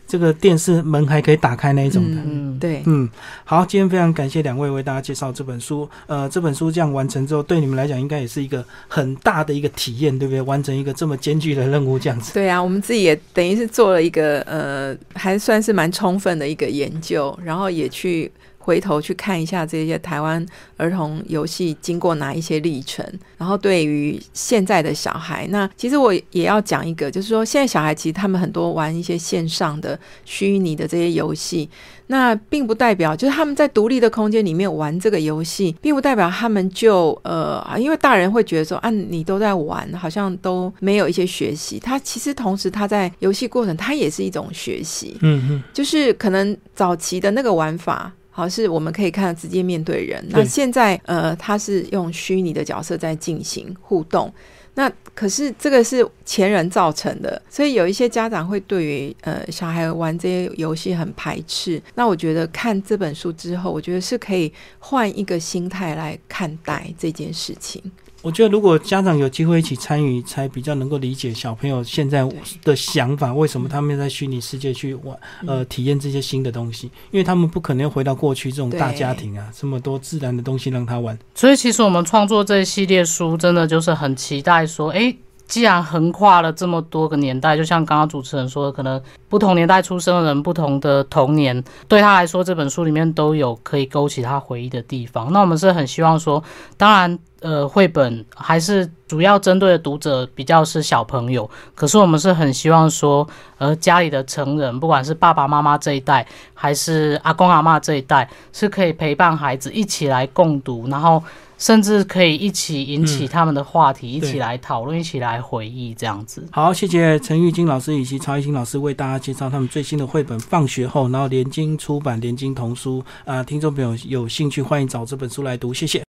[0.08, 3.10] 这个电视门还可以打开那一种的，嗯，对，嗯，
[3.44, 5.88] 好，今天非常感谢两位为大家介绍这本书。
[6.06, 10.42] 呃，这本书这样完成之后，对你们来讲应该也是一个很大的一个体验，对不对？
[10.42, 12.34] 完成一个这么艰巨的任务，这样子。
[12.34, 18.32] 对啊，我们自己也等于是做了一个呃，还算是蛮充分的一个研究，然后也去。
[18.68, 20.46] 回头去看一下这些台湾
[20.76, 23.02] 儿童游戏经过哪一些历程，
[23.38, 31.70] 然后对于现在的小孩，那其实我也要讲一个，就是说现在小孩其实他们很多玩一些线上的虚拟的这些游戏，
[32.08, 41.80] 那并不代表就是他们在独立的空间里面玩这个游戏，并不代表他们就呃，因为大人会觉得说啊，你都在玩，好像都没有一些学习。
[41.80, 48.12] 他其实同时他在游戏过程，他也是一种学习，嗯嗯，就是可能早期的那个玩法。
[48.38, 50.24] 好，是我们可以看到直接面对人。
[50.30, 54.32] 那现在，呃，他是用虚拟的角色在进行互动。
[54.76, 61.82] 那可是这个是前人造成的，所以有一些家长会对于呃小孩玩这些游戏很排斥。
[61.96, 67.82] 那我觉得看这本书之后，我觉得是可以换一个心态来看待这件事情。
[68.22, 72.28] 我觉得，如果家长有机会一起参与，才比较能够理解小朋友现在
[72.64, 73.34] 的想法。
[73.34, 76.88] 为什么他们在虚拟世界去玩，呃，体验这些新的东西？
[77.12, 81.18] 因为他们不可能回到过去这种大家庭啊，这么多自然的东西让他玩。
[81.36, 85.16] 所以，其实我们创作这一系列书，真的就是很期待说，哎。
[85.48, 95.32] 既然横跨了这么多个年代，就像刚刚主持人说的，可能不同年代出生的人，不同的童年，对他来说，这本书里面都有可以勾起他回忆的地方。
[95.32, 96.44] 那我们是很希望说，
[96.76, 97.18] 当然，
[97.48, 103.26] 呃，绘本还是主要针对的读者比较是小朋友，可是我们是很希望说，
[103.58, 111.24] 呃，家里的成人，不管是爸爸妈妈这一代，还是阿公阿妈这一代，是可以陪伴孩子一起来共读，然后。
[111.60, 116.48] 甚至可以一起引起他们的话题，一起来讨论，一起来回忆，这样子。
[116.52, 126.06] 好，谢谢陈玉金老师以及曹玉新老师为大家介绍他们最新的绘本《放学后》，然后联经出版联经童书啊，听众朋友有兴趣欢迎找这本书来读，谢谢。